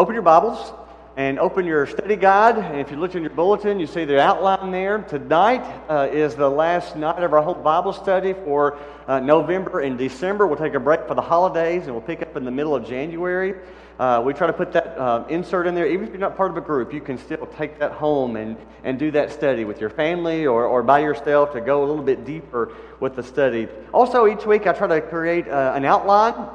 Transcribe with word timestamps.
open 0.00 0.14
your 0.14 0.22
Bibles 0.22 0.72
and 1.18 1.38
open 1.38 1.66
your 1.66 1.86
study 1.86 2.16
guide. 2.16 2.56
And 2.56 2.80
if 2.80 2.90
you 2.90 2.96
look 2.96 3.14
in 3.14 3.22
your 3.22 3.32
bulletin, 3.32 3.78
you 3.78 3.86
see 3.86 4.06
the 4.06 4.18
outline 4.18 4.70
there. 4.70 5.02
Tonight 5.02 5.62
uh, 5.90 6.08
is 6.10 6.34
the 6.34 6.48
last 6.48 6.96
night 6.96 7.22
of 7.22 7.34
our 7.34 7.42
whole 7.42 7.52
Bible 7.52 7.92
study 7.92 8.32
for 8.32 8.78
uh, 9.06 9.20
November 9.20 9.80
and 9.80 9.98
December. 9.98 10.46
We'll 10.46 10.56
take 10.56 10.72
a 10.72 10.80
break 10.80 11.06
for 11.06 11.12
the 11.14 11.20
holidays 11.20 11.82
and 11.82 11.92
we'll 11.92 12.00
pick 12.00 12.22
up 12.22 12.34
in 12.34 12.46
the 12.46 12.50
middle 12.50 12.74
of 12.74 12.88
January. 12.88 13.56
Uh, 13.98 14.22
we 14.24 14.32
try 14.32 14.46
to 14.46 14.54
put 14.54 14.72
that 14.72 14.96
uh, 14.96 15.26
insert 15.28 15.66
in 15.66 15.74
there. 15.74 15.86
Even 15.86 16.06
if 16.06 16.12
you're 16.12 16.18
not 16.18 16.34
part 16.34 16.50
of 16.50 16.56
a 16.56 16.62
group, 16.62 16.94
you 16.94 17.02
can 17.02 17.18
still 17.18 17.46
take 17.58 17.78
that 17.78 17.92
home 17.92 18.36
and, 18.36 18.56
and 18.84 18.98
do 18.98 19.10
that 19.10 19.30
study 19.30 19.66
with 19.66 19.82
your 19.82 19.90
family 19.90 20.46
or, 20.46 20.64
or 20.64 20.82
by 20.82 21.00
yourself 21.00 21.52
to 21.52 21.60
go 21.60 21.84
a 21.84 21.86
little 21.86 22.02
bit 22.02 22.24
deeper 22.24 22.72
with 23.00 23.16
the 23.16 23.22
study. 23.22 23.68
Also, 23.92 24.26
each 24.26 24.46
week 24.46 24.66
I 24.66 24.72
try 24.72 24.86
to 24.86 25.02
create 25.02 25.46
uh, 25.46 25.74
an 25.76 25.84
outline 25.84 26.48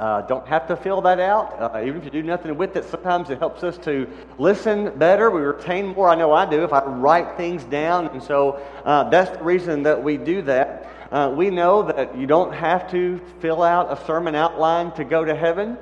uh, 0.00 0.22
don't 0.22 0.48
have 0.48 0.66
to 0.66 0.76
fill 0.76 1.02
that 1.02 1.20
out. 1.20 1.60
Uh, 1.60 1.82
even 1.84 1.98
if 1.98 2.04
you 2.06 2.10
do 2.10 2.22
nothing 2.22 2.56
with 2.56 2.74
it, 2.74 2.86
sometimes 2.86 3.28
it 3.28 3.38
helps 3.38 3.62
us 3.62 3.76
to 3.76 4.08
listen 4.38 4.98
better. 4.98 5.30
We 5.30 5.42
retain 5.42 5.88
more. 5.88 6.08
I 6.08 6.14
know 6.14 6.32
I 6.32 6.48
do 6.48 6.64
if 6.64 6.72
I 6.72 6.82
write 6.86 7.36
things 7.36 7.62
down. 7.64 8.06
And 8.06 8.22
so 8.22 8.62
uh, 8.86 9.10
that's 9.10 9.36
the 9.36 9.44
reason 9.44 9.82
that 9.82 10.02
we 10.02 10.16
do 10.16 10.40
that. 10.42 10.90
Uh, 11.12 11.34
we 11.36 11.50
know 11.50 11.82
that 11.82 12.16
you 12.16 12.26
don't 12.26 12.54
have 12.54 12.90
to 12.92 13.20
fill 13.40 13.62
out 13.62 13.92
a 13.92 14.06
sermon 14.06 14.34
outline 14.34 14.90
to 14.92 15.04
go 15.04 15.22
to 15.22 15.34
heaven. 15.34 15.76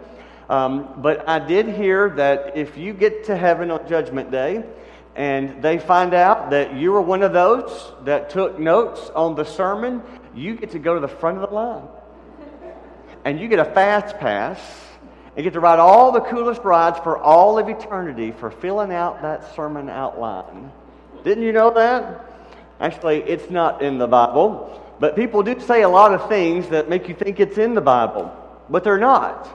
Um, 0.49 0.95
but 0.97 1.29
I 1.29 1.39
did 1.39 1.69
hear 1.69 2.11
that 2.17 2.57
if 2.57 2.77
you 2.77 2.95
get 2.95 3.27
to 3.27 3.37
heaven 3.37 3.71
on 3.71 3.87
Judgment 3.89 4.33
Day, 4.33 4.65
and 5.15 5.63
they 5.63 5.79
find 5.79 6.13
out 6.13 6.51
that 6.51 6.75
you 6.75 6.91
were 6.91 7.03
one 7.03 7.23
of 7.23 7.33
those 7.33 7.93
that 8.05 8.31
took 8.31 8.59
notes 8.59 9.11
on 9.15 9.37
the 9.37 9.45
sermon, 9.45 10.03
you 10.35 10.57
get 10.57 10.73
to 10.73 10.81
go 10.81 10.95
to 10.95 11.01
the 11.01 11.07
front 11.07 11.39
of 11.39 11.49
the 11.49 11.55
line 11.55 11.87
and 13.25 13.39
you 13.41 13.49
get 13.49 13.59
a 13.59 13.65
fast 13.65 14.19
pass 14.19 14.59
and 15.37 15.45
get 15.45 15.53
to 15.53 15.61
ride 15.61 15.79
all 15.79 16.13
the 16.13 16.21
coolest 16.21 16.63
rides 16.65 16.99
for 17.01 17.17
all 17.17 17.59
of 17.59 17.69
eternity 17.69 18.33
for 18.33 18.51
filling 18.51 18.93
out 18.93 19.23
that 19.23 19.55
sermon 19.55 19.89
outline. 19.89 20.73
Didn't 21.25 21.45
you 21.45 21.53
know 21.53 21.71
that? 21.71 22.25
Actually, 22.81 23.23
it's 23.23 23.51
not 23.51 23.83
in 23.83 23.99
the 23.99 24.07
Bible, 24.07 24.81
but 25.01 25.17
people 25.17 25.43
do 25.43 25.59
say 25.61 25.83
a 25.83 25.89
lot 25.89 26.13
of 26.15 26.29
things 26.29 26.69
that 26.69 26.89
make 26.89 27.09
you 27.09 27.15
think 27.15 27.41
it's 27.41 27.59
in 27.59 27.75
the 27.75 27.81
Bible, 27.81 28.33
but 28.69 28.85
they're 28.85 28.99
not. 28.99 29.49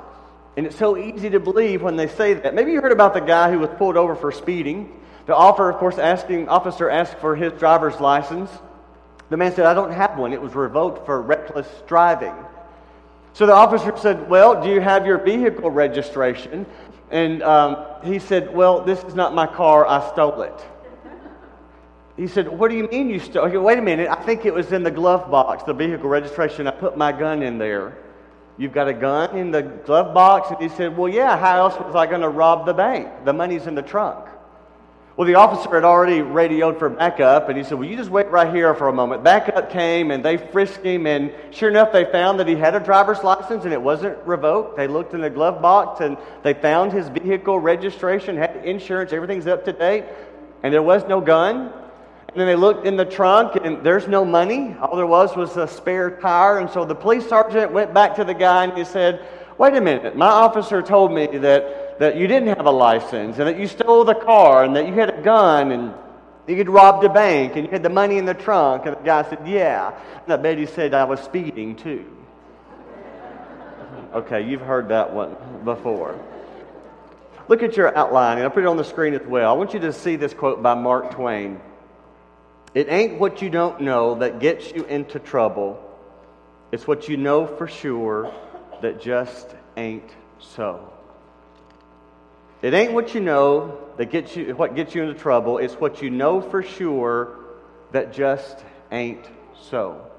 And 0.56 0.68
it's 0.68 0.78
so 0.78 0.98
easy 0.98 1.30
to 1.32 1.40
believe 1.40 1.82
when 1.82 1.96
they 1.96 2.08
say 2.08 2.34
that. 2.36 2.54
Maybe 2.54 2.74
you 2.74 2.82
heard 2.82 2.92
about 2.92 3.14
the 3.14 3.22
guy 3.22 3.52
who 3.52 3.60
was 3.60 3.70
pulled 3.78 3.98
over 3.98 4.16
for 4.16 4.32
speeding. 4.32 5.02
The 5.26 5.36
officer, 5.36 5.70
of 5.70 5.78
course, 5.78 5.98
asking 5.98 6.48
officer 6.48 6.90
asked 6.90 7.18
for 7.20 7.36
his 7.36 7.54
driver's 7.54 8.00
license. 8.00 8.52
The 9.30 9.38
man 9.38 9.54
said, 9.54 9.66
"I 9.66 9.74
don't 9.74 9.92
have 9.92 10.18
one. 10.18 10.32
It 10.32 10.42
was 10.42 10.54
revoked 10.54 11.06
for 11.06 11.22
reckless 11.22 11.68
driving." 11.88 12.36
So 13.34 13.48
the 13.48 13.54
officer 13.54 13.96
said, 13.98 14.30
Well, 14.30 14.62
do 14.62 14.70
you 14.70 14.80
have 14.80 15.06
your 15.06 15.18
vehicle 15.18 15.72
registration? 15.72 16.66
And 17.10 17.44
um, 17.44 17.86
he 18.04 18.20
said, 18.20 18.54
Well, 18.54 18.84
this 18.84 19.04
is 19.04 19.16
not 19.16 19.34
my 19.34 19.48
car. 19.48 19.88
I 19.88 20.08
stole 20.12 20.42
it. 20.44 20.66
He 22.16 22.28
said, 22.28 22.48
What 22.48 22.70
do 22.70 22.78
you 22.78 22.88
mean 22.88 23.10
you 23.10 23.20
stole 23.20 23.46
it? 23.46 23.58
Wait 23.58 23.80
a 23.80 23.82
minute. 23.82 24.08
I 24.08 24.24
think 24.24 24.46
it 24.46 24.54
was 24.54 24.72
in 24.72 24.84
the 24.84 24.92
glove 24.92 25.32
box, 25.32 25.64
the 25.64 25.74
vehicle 25.74 26.10
registration. 26.10 26.68
I 26.68 26.72
put 26.72 26.96
my 26.96 27.12
gun 27.12 27.42
in 27.42 27.58
there. 27.58 27.98
You've 28.58 28.72
got 28.72 28.88
a 28.88 28.94
gun 28.94 29.36
in 29.36 29.50
the 29.50 29.64
glove 29.64 30.14
box? 30.14 30.52
And 30.52 30.60
he 30.62 30.70
said, 30.76 30.96
Well, 30.96 31.10
yeah. 31.10 31.38
How 31.38 31.58
else 31.58 31.80
was 31.80 31.96
I 31.96 32.06
going 32.06 32.22
to 32.22 32.30
rob 32.30 32.68
the 32.68 32.74
bank? 32.74 33.26
The 33.26 33.34
money's 33.34 33.66
in 33.66 33.74
the 33.74 33.82
trunk. 33.82 34.28
Well, 35.16 35.28
the 35.28 35.36
officer 35.36 35.70
had 35.76 35.84
already 35.84 36.24
radioed 36.24 36.80
for 36.80 36.90
backup, 36.90 37.48
and 37.48 37.56
he 37.56 37.64
said, 37.64 37.78
Well, 37.78 37.88
you 37.88 37.96
just 37.96 38.10
wait 38.10 38.32
right 38.32 38.52
here 38.52 38.74
for 38.74 38.88
a 38.88 38.94
moment. 38.94 39.24
Backup 39.24 39.70
came, 39.70 40.10
and 40.10 40.26
they 40.26 40.38
frisked 40.38 40.84
him, 40.84 41.06
and 41.06 41.32
sure 41.52 41.70
enough, 41.70 41.92
they 41.92 42.06
found 42.06 42.40
that 42.40 42.48
he 42.48 42.56
had 42.56 42.74
a 42.74 42.80
driver's 42.80 43.24
license, 43.24 43.64
and 43.64 43.74
it 43.74 43.82
wasn't 43.82 44.18
revoked. 44.26 44.76
They 44.76 44.88
looked 44.88 45.14
in 45.14 45.22
the 45.22 45.30
glove 45.30 45.62
box, 45.62 46.02
and 46.02 46.18
they 46.42 46.56
found 46.56 46.94
his 46.94 47.10
vehicle 47.10 47.60
registration, 47.60 48.38
had 48.38 48.66
insurance, 48.66 49.14
everything's 49.14 49.46
up 49.46 49.66
to 49.66 49.74
date, 49.74 50.06
and 50.64 50.74
there 50.74 50.82
was 50.82 51.04
no 51.08 51.22
gun. 51.22 51.72
And 52.30 52.42
then 52.42 52.48
they 52.48 52.56
looked 52.56 52.88
in 52.88 52.98
the 52.98 53.06
trunk, 53.06 53.56
and 53.64 53.86
there's 53.86 54.08
no 54.08 54.26
money. 54.26 54.76
All 54.82 54.96
there 54.96 55.06
was 55.06 55.36
was 55.36 55.56
a 55.58 55.68
spare 55.68 56.10
tire. 56.10 56.58
And 56.58 56.68
so 56.68 56.86
the 56.86 56.96
police 56.96 57.30
sergeant 57.30 57.72
went 57.72 57.94
back 57.94 58.16
to 58.16 58.24
the 58.24 58.34
guy, 58.34 58.64
and 58.64 58.74
he 58.76 58.84
said, 58.84 59.24
Wait 59.60 59.76
a 59.76 59.82
minute, 59.82 60.16
my 60.16 60.26
officer 60.26 60.82
told 60.82 61.14
me 61.14 61.28
that 61.38 61.83
that 62.00 62.16
you 62.18 62.28
didn't 62.28 62.50
have 62.50 62.66
a 62.66 62.72
license 62.72 63.38
and 63.38 63.48
that 63.48 63.60
you 63.60 63.68
stole 63.68 64.04
the 64.04 64.16
car 64.16 64.64
and 64.64 64.76
that 64.76 64.88
you 64.88 64.94
had 64.94 65.10
a 65.10 65.22
gun 65.22 65.72
and 65.72 65.94
you 66.48 66.58
had 66.58 66.70
robbed 66.70 67.04
a 67.04 67.10
bank 67.10 67.56
and 67.56 67.66
you 67.66 67.72
had 67.72 67.84
the 67.84 67.90
money 67.90 68.18
in 68.18 68.26
the 68.26 68.34
trunk. 68.34 68.86
And 68.86 68.96
the 68.96 69.02
guy 69.02 69.28
said, 69.30 69.48
Yeah. 69.48 69.98
And 70.24 70.34
I 70.34 70.38
bet 70.38 70.70
said, 70.70 70.94
I 70.94 71.06
was 71.06 71.20
speeding 71.20 71.76
too. 71.76 72.06
okay, 74.14 74.42
you've 74.48 74.62
heard 74.62 74.90
that 74.90 75.14
one 75.14 75.36
before. 75.64 76.20
Look 77.48 77.62
at 77.62 77.76
your 77.76 77.96
outline, 77.96 78.38
and 78.38 78.46
I'll 78.46 78.52
put 78.52 78.64
it 78.64 78.68
on 78.68 78.78
the 78.78 78.86
screen 78.86 79.14
as 79.14 79.28
well. 79.28 79.50
I 79.50 79.54
want 79.54 79.74
you 79.74 79.80
to 79.82 79.92
see 79.92 80.16
this 80.16 80.34
quote 80.34 80.64
by 80.64 80.76
Mark 80.76 81.12
Twain. 81.12 81.60
It 82.74 82.88
ain't 82.90 83.20
what 83.20 83.42
you 83.42 83.50
don't 83.50 83.82
know 83.82 84.16
that 84.16 84.40
gets 84.40 84.72
you 84.72 84.86
into 84.86 85.20
trouble, 85.20 85.80
it's 86.72 86.88
what 86.88 87.08
you 87.08 87.18
know 87.18 87.46
for 87.46 87.68
sure 87.68 88.34
that 88.82 89.02
just 89.02 89.54
ain't 89.78 90.10
so. 90.40 90.92
It 92.64 92.74
ain't 92.74 92.94
what 92.94 93.14
you 93.14 93.20
know 93.20 93.78
that 93.98 94.10
gets 94.10 94.36
you 94.38 94.56
what 94.56 94.74
gets 94.74 94.96
you 94.96 95.04
into 95.04 95.20
trouble. 95.20 95.58
It's 95.58 95.76
what 95.76 96.02
you 96.02 96.10
know 96.10 96.42
for 96.42 96.64
sure 96.64 97.36
that 97.92 98.14
just 98.14 98.64
ain't 98.90 99.26
so. 99.70 100.10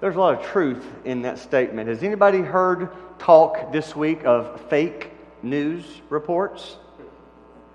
There's 0.00 0.14
a 0.14 0.18
lot 0.18 0.40
of 0.40 0.46
truth 0.46 0.84
in 1.04 1.22
that 1.22 1.40
statement. 1.40 1.88
Has 1.88 2.04
anybody 2.04 2.38
heard 2.38 2.90
talk 3.18 3.72
this 3.72 3.96
week 3.96 4.24
of 4.24 4.60
fake 4.70 5.10
news 5.42 5.84
reports? 6.08 6.76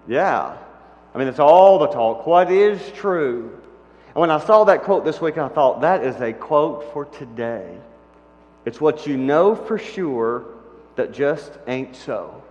Yeah. 0.07 0.57
I 1.13 1.17
mean, 1.17 1.27
it's 1.27 1.39
all 1.39 1.79
the 1.79 1.87
talk. 1.87 2.25
What 2.25 2.49
is 2.49 2.79
true? 2.93 3.59
And 4.07 4.15
when 4.15 4.31
I 4.31 4.39
saw 4.39 4.63
that 4.65 4.83
quote 4.83 5.03
this 5.03 5.19
week, 5.19 5.37
I 5.37 5.49
thought, 5.49 5.81
that 5.81 6.03
is 6.03 6.15
a 6.21 6.31
quote 6.33 6.93
for 6.93 7.05
today. 7.05 7.77
It's 8.65 8.79
what 8.79 9.05
you 9.05 9.17
know 9.17 9.55
for 9.55 9.77
sure 9.77 10.45
that 10.95 11.13
just 11.13 11.51
ain't 11.67 11.95
so. 11.95 12.42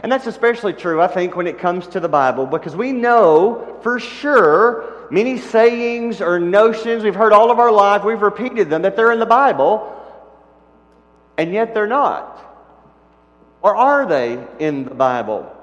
And 0.00 0.10
that's 0.10 0.26
especially 0.26 0.72
true, 0.72 1.02
I 1.02 1.06
think, 1.06 1.36
when 1.36 1.46
it 1.46 1.58
comes 1.58 1.86
to 1.88 2.00
the 2.00 2.08
Bible, 2.08 2.46
because 2.46 2.74
we 2.74 2.92
know 2.92 3.78
for 3.82 4.00
sure 4.00 5.06
many 5.10 5.38
sayings 5.38 6.22
or 6.22 6.40
notions 6.40 7.04
we've 7.04 7.14
heard 7.14 7.32
all 7.32 7.50
of 7.50 7.58
our 7.58 7.70
life, 7.70 8.02
we've 8.02 8.22
repeated 8.22 8.70
them, 8.70 8.82
that 8.82 8.96
they're 8.96 9.12
in 9.12 9.20
the 9.20 9.26
Bible, 9.26 9.88
and 11.36 11.52
yet 11.52 11.74
they're 11.74 11.86
not. 11.86 12.38
Or 13.60 13.76
are 13.76 14.06
they 14.06 14.44
in 14.58 14.84
the 14.84 14.94
Bible? 14.94 15.54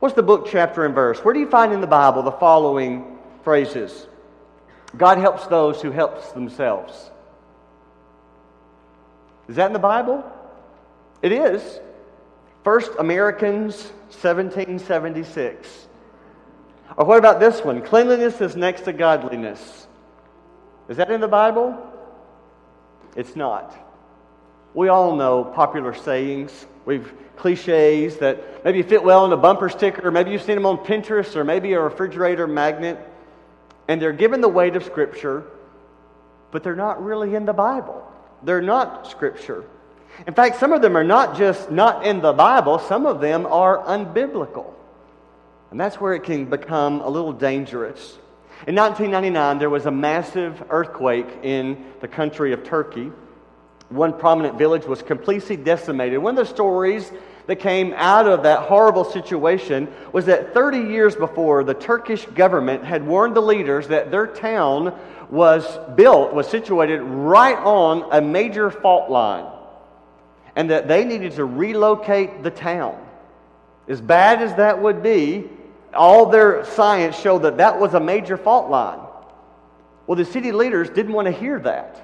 What's 0.00 0.14
the 0.14 0.22
book, 0.22 0.48
chapter, 0.50 0.84
and 0.84 0.94
verse? 0.94 1.18
Where 1.18 1.34
do 1.34 1.40
you 1.40 1.48
find 1.48 1.72
in 1.72 1.80
the 1.80 1.86
Bible 1.86 2.22
the 2.22 2.32
following 2.32 3.18
phrases? 3.42 4.06
God 4.96 5.18
helps 5.18 5.46
those 5.46 5.82
who 5.82 5.90
helps 5.90 6.32
themselves. 6.32 7.10
Is 9.48 9.56
that 9.56 9.66
in 9.66 9.72
the 9.72 9.78
Bible? 9.78 10.24
It 11.20 11.32
is. 11.32 11.80
First 12.64 12.92
Americans, 12.98 13.74
1776. 14.20 15.88
Or 16.96 17.04
what 17.04 17.18
about 17.18 17.38
this 17.38 17.62
one? 17.62 17.82
Cleanliness 17.82 18.40
is 18.40 18.56
next 18.56 18.82
to 18.82 18.92
godliness. 18.92 19.86
Is 20.88 20.96
that 20.96 21.10
in 21.10 21.20
the 21.20 21.28
Bible? 21.28 21.78
It's 23.16 23.36
not. 23.36 23.76
We 24.72 24.88
all 24.88 25.14
know 25.14 25.44
popular 25.44 25.94
sayings. 25.94 26.66
We've 26.84 27.12
cliches 27.36 28.16
that 28.18 28.64
maybe 28.64 28.82
fit 28.82 29.02
well 29.02 29.24
on 29.24 29.32
a 29.32 29.36
bumper 29.36 29.68
sticker, 29.68 30.10
maybe 30.10 30.30
you've 30.30 30.42
seen 30.42 30.54
them 30.54 30.66
on 30.66 30.78
Pinterest, 30.78 31.34
or 31.36 31.44
maybe 31.44 31.72
a 31.72 31.80
refrigerator 31.80 32.46
magnet. 32.46 32.98
And 33.88 34.00
they're 34.00 34.12
given 34.12 34.40
the 34.40 34.48
weight 34.48 34.76
of 34.76 34.84
Scripture, 34.84 35.44
but 36.50 36.62
they're 36.62 36.76
not 36.76 37.04
really 37.04 37.34
in 37.34 37.44
the 37.44 37.52
Bible. 37.52 38.10
They're 38.42 38.62
not 38.62 39.06
Scripture. 39.06 39.64
In 40.26 40.34
fact, 40.34 40.60
some 40.60 40.72
of 40.72 40.80
them 40.80 40.96
are 40.96 41.04
not 41.04 41.36
just 41.36 41.70
not 41.70 42.06
in 42.06 42.20
the 42.20 42.32
Bible, 42.32 42.78
some 42.78 43.04
of 43.06 43.20
them 43.20 43.46
are 43.46 43.82
unbiblical. 43.84 44.72
And 45.70 45.80
that's 45.80 46.00
where 46.00 46.14
it 46.14 46.22
can 46.22 46.44
become 46.44 47.00
a 47.00 47.08
little 47.08 47.32
dangerous. 47.32 48.18
In 48.66 48.76
1999, 48.76 49.58
there 49.58 49.68
was 49.68 49.86
a 49.86 49.90
massive 49.90 50.62
earthquake 50.70 51.26
in 51.42 51.84
the 52.00 52.08
country 52.08 52.52
of 52.52 52.62
Turkey. 52.64 53.10
One 53.88 54.16
prominent 54.16 54.56
village 54.56 54.84
was 54.84 55.02
completely 55.02 55.56
decimated. 55.56 56.20
One 56.20 56.38
of 56.38 56.46
the 56.46 56.54
stories 56.54 57.10
that 57.46 57.56
came 57.56 57.92
out 57.94 58.26
of 58.26 58.44
that 58.44 58.60
horrible 58.60 59.04
situation 59.04 59.92
was 60.12 60.26
that 60.26 60.54
30 60.54 60.78
years 60.78 61.14
before, 61.16 61.64
the 61.64 61.74
Turkish 61.74 62.24
government 62.26 62.84
had 62.84 63.06
warned 63.06 63.34
the 63.34 63.42
leaders 63.42 63.88
that 63.88 64.10
their 64.10 64.28
town 64.28 64.98
was 65.28 65.66
built, 65.96 66.32
was 66.32 66.48
situated 66.48 67.02
right 67.02 67.58
on 67.58 68.08
a 68.12 68.20
major 68.22 68.70
fault 68.70 69.10
line 69.10 69.44
and 70.56 70.70
that 70.70 70.88
they 70.88 71.04
needed 71.04 71.32
to 71.32 71.44
relocate 71.44 72.42
the 72.42 72.50
town. 72.50 73.00
As 73.88 74.00
bad 74.00 74.40
as 74.40 74.54
that 74.54 74.80
would 74.80 75.02
be, 75.02 75.48
all 75.92 76.26
their 76.26 76.64
science 76.64 77.18
showed 77.18 77.40
that 77.40 77.58
that 77.58 77.78
was 77.78 77.94
a 77.94 78.00
major 78.00 78.36
fault 78.36 78.70
line. 78.70 79.00
Well, 80.06 80.16
the 80.16 80.24
city 80.24 80.52
leaders 80.52 80.90
didn't 80.90 81.12
want 81.12 81.26
to 81.26 81.32
hear 81.32 81.58
that. 81.60 82.00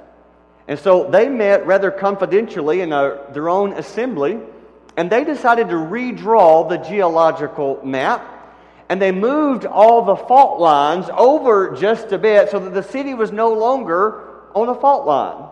And 0.68 0.78
so 0.78 1.10
they 1.10 1.28
met 1.28 1.66
rather 1.66 1.90
confidentially 1.90 2.80
in 2.80 2.92
a, 2.92 3.20
their 3.32 3.48
own 3.48 3.72
assembly 3.72 4.40
and 4.96 5.10
they 5.10 5.24
decided 5.24 5.68
to 5.68 5.76
redraw 5.76 6.68
the 6.68 6.76
geological 6.76 7.80
map. 7.84 8.36
And 8.88 9.00
they 9.00 9.12
moved 9.12 9.64
all 9.64 10.04
the 10.04 10.16
fault 10.16 10.60
lines 10.60 11.06
over 11.16 11.76
just 11.76 12.12
a 12.12 12.18
bit 12.18 12.50
so 12.50 12.58
that 12.58 12.74
the 12.74 12.82
city 12.82 13.14
was 13.14 13.30
no 13.30 13.52
longer 13.52 14.28
on 14.54 14.68
a 14.68 14.74
fault 14.74 15.06
line. 15.06 15.48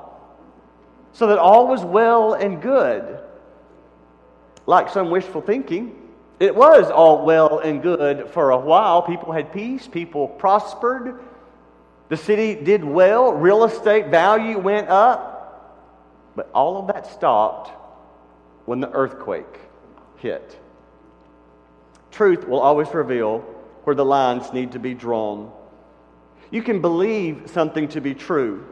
So 1.19 1.27
that 1.27 1.39
all 1.39 1.67
was 1.67 1.85
well 1.85 2.35
and 2.35 2.63
good. 2.63 3.19
Like 4.67 4.89
some 4.89 5.11
wishful 5.11 5.41
thinking, 5.41 6.01
it 6.39 6.55
was 6.55 6.93
all 6.93 7.25
well 7.25 7.59
and 7.59 7.83
good 7.83 8.31
for 8.31 8.51
a 8.51 8.57
while. 8.57 9.03
People 9.03 9.33
had 9.33 9.53
peace, 9.53 9.89
people 9.89 10.29
prospered, 10.29 11.19
the 12.09 12.17
city 12.17 12.55
did 12.55 12.85
well, 12.85 13.33
real 13.33 13.65
estate 13.65 14.07
value 14.07 14.61
went 14.61 14.89
up, 14.91 15.91
but 16.37 16.49
all 16.55 16.79
of 16.79 16.87
that 16.87 17.05
stopped 17.09 17.73
when 18.67 18.79
the 18.79 18.91
earthquake 18.93 19.59
hit. 20.19 20.57
Truth 22.13 22.47
will 22.47 22.61
always 22.61 22.95
reveal 22.95 23.41
where 23.83 23.97
the 23.97 24.05
lines 24.05 24.53
need 24.53 24.71
to 24.71 24.79
be 24.79 24.95
drawn. 24.95 25.51
You 26.53 26.63
can 26.63 26.81
believe 26.81 27.51
something 27.51 27.89
to 27.89 28.01
be 28.01 28.15
true, 28.15 28.65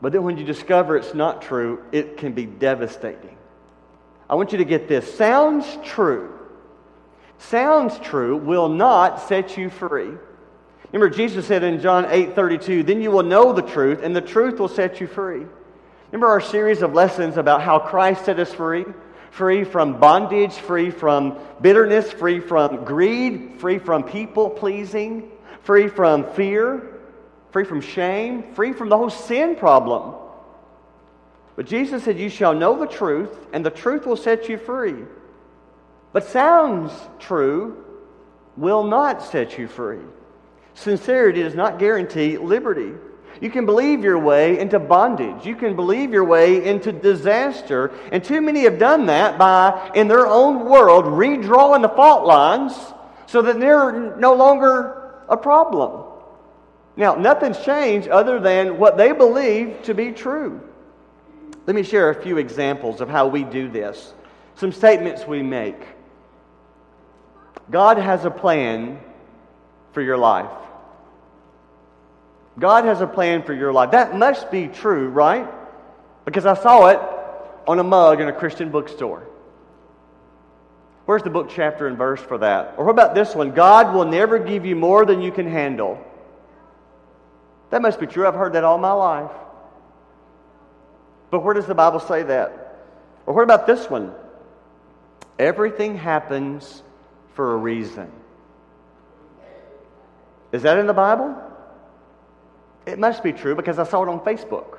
but 0.00 0.12
then 0.12 0.22
when 0.22 0.38
you 0.38 0.44
discover 0.44 0.96
it's 0.96 1.14
not 1.14 1.42
true, 1.42 1.84
it 1.92 2.16
can 2.16 2.32
be 2.32 2.46
devastating. 2.46 3.36
I 4.28 4.34
want 4.34 4.52
you 4.52 4.58
to 4.58 4.64
get 4.64 4.88
this. 4.88 5.12
Sounds 5.16 5.66
true. 5.84 6.32
Sounds 7.38 7.98
true 7.98 8.36
will 8.36 8.68
not 8.68 9.28
set 9.28 9.56
you 9.56 9.70
free. 9.70 10.12
Remember, 10.92 11.14
Jesus 11.14 11.46
said 11.46 11.62
in 11.62 11.80
John 11.80 12.06
8 12.08 12.34
32, 12.34 12.82
Then 12.82 13.00
you 13.00 13.10
will 13.10 13.22
know 13.22 13.52
the 13.52 13.62
truth, 13.62 14.02
and 14.02 14.14
the 14.14 14.20
truth 14.20 14.58
will 14.58 14.68
set 14.68 15.00
you 15.00 15.06
free. 15.06 15.46
Remember 16.10 16.26
our 16.26 16.40
series 16.40 16.82
of 16.82 16.94
lessons 16.94 17.36
about 17.36 17.62
how 17.62 17.78
Christ 17.78 18.24
set 18.24 18.38
us 18.38 18.52
free? 18.52 18.84
Free 19.30 19.62
from 19.62 20.00
bondage, 20.00 20.54
free 20.54 20.90
from 20.90 21.38
bitterness, 21.60 22.10
free 22.10 22.40
from 22.40 22.84
greed, 22.84 23.54
free 23.58 23.78
from 23.78 24.02
people 24.02 24.50
pleasing, 24.50 25.30
free 25.62 25.86
from 25.86 26.32
fear, 26.32 26.99
free 27.52 27.64
from 27.64 27.80
shame, 27.80 28.54
free 28.54 28.72
from 28.72 28.88
the 28.88 28.96
whole 28.96 29.10
sin 29.10 29.56
problem. 29.56 30.14
But 31.56 31.66
Jesus 31.66 32.04
said, 32.04 32.18
You 32.18 32.28
shall 32.28 32.54
know 32.54 32.78
the 32.78 32.86
truth, 32.86 33.36
and 33.52 33.64
the 33.64 33.70
truth 33.70 34.06
will 34.06 34.16
set 34.16 34.48
you 34.48 34.56
free. 34.56 34.96
But 36.12 36.24
sounds 36.24 36.92
true 37.18 37.84
will 38.56 38.84
not 38.84 39.22
set 39.22 39.58
you 39.58 39.68
free. 39.68 40.00
Sincerity 40.74 41.42
does 41.42 41.54
not 41.54 41.78
guarantee 41.78 42.38
liberty. 42.38 42.92
You 43.40 43.50
can 43.50 43.64
believe 43.64 44.02
your 44.02 44.18
way 44.18 44.58
into 44.58 44.78
bondage. 44.78 45.46
You 45.46 45.56
can 45.56 45.76
believe 45.76 46.12
your 46.12 46.24
way 46.24 46.64
into 46.64 46.92
disaster. 46.92 47.92
And 48.12 48.22
too 48.22 48.40
many 48.40 48.62
have 48.62 48.78
done 48.78 49.06
that 49.06 49.38
by, 49.38 49.92
in 49.94 50.08
their 50.08 50.26
own 50.26 50.66
world, 50.66 51.04
redrawing 51.04 51.82
the 51.82 51.88
fault 51.88 52.26
lines 52.26 52.74
so 53.26 53.42
that 53.42 53.60
they're 53.60 54.16
no 54.16 54.34
longer 54.34 55.12
a 55.28 55.36
problem. 55.36 56.09
Now, 56.96 57.14
nothing's 57.14 57.58
changed 57.64 58.08
other 58.08 58.40
than 58.40 58.78
what 58.78 58.96
they 58.96 59.12
believe 59.12 59.82
to 59.84 59.94
be 59.94 60.12
true. 60.12 60.60
Let 61.66 61.76
me 61.76 61.82
share 61.82 62.10
a 62.10 62.22
few 62.22 62.38
examples 62.38 63.00
of 63.00 63.08
how 63.08 63.28
we 63.28 63.44
do 63.44 63.68
this. 63.68 64.12
Some 64.56 64.72
statements 64.72 65.26
we 65.26 65.42
make. 65.42 65.80
God 67.70 67.98
has 67.98 68.24
a 68.24 68.30
plan 68.30 68.98
for 69.92 70.02
your 70.02 70.18
life. 70.18 70.50
God 72.58 72.84
has 72.84 73.00
a 73.00 73.06
plan 73.06 73.42
for 73.42 73.54
your 73.54 73.72
life. 73.72 73.92
That 73.92 74.16
must 74.16 74.50
be 74.50 74.66
true, 74.66 75.08
right? 75.08 75.48
Because 76.24 76.46
I 76.46 76.54
saw 76.54 76.88
it 76.88 77.00
on 77.66 77.78
a 77.78 77.84
mug 77.84 78.20
in 78.20 78.28
a 78.28 78.32
Christian 78.32 78.70
bookstore. 78.70 79.26
Where's 81.06 81.22
the 81.22 81.30
book, 81.30 81.50
chapter, 81.50 81.86
and 81.86 81.96
verse 81.96 82.20
for 82.20 82.38
that? 82.38 82.74
Or 82.76 82.84
what 82.84 82.92
about 82.92 83.14
this 83.14 83.34
one? 83.34 83.52
God 83.52 83.94
will 83.94 84.04
never 84.04 84.38
give 84.38 84.64
you 84.66 84.76
more 84.76 85.04
than 85.04 85.20
you 85.22 85.32
can 85.32 85.46
handle. 85.46 86.04
That 87.70 87.82
must 87.82 88.00
be 88.00 88.06
true. 88.06 88.26
I've 88.26 88.34
heard 88.34 88.52
that 88.52 88.64
all 88.64 88.78
my 88.78 88.92
life. 88.92 89.30
But 91.30 91.40
where 91.40 91.54
does 91.54 91.66
the 91.66 91.74
Bible 91.74 92.00
say 92.00 92.24
that? 92.24 92.76
Or 93.26 93.34
what 93.34 93.44
about 93.44 93.66
this 93.66 93.88
one? 93.88 94.12
Everything 95.38 95.96
happens 95.96 96.82
for 97.34 97.54
a 97.54 97.56
reason. 97.56 98.10
Is 100.52 100.62
that 100.62 100.78
in 100.78 100.86
the 100.86 100.92
Bible? 100.92 101.36
It 102.86 102.98
must 102.98 103.22
be 103.22 103.32
true 103.32 103.54
because 103.54 103.78
I 103.78 103.84
saw 103.84 104.02
it 104.02 104.08
on 104.08 104.20
Facebook. 104.20 104.78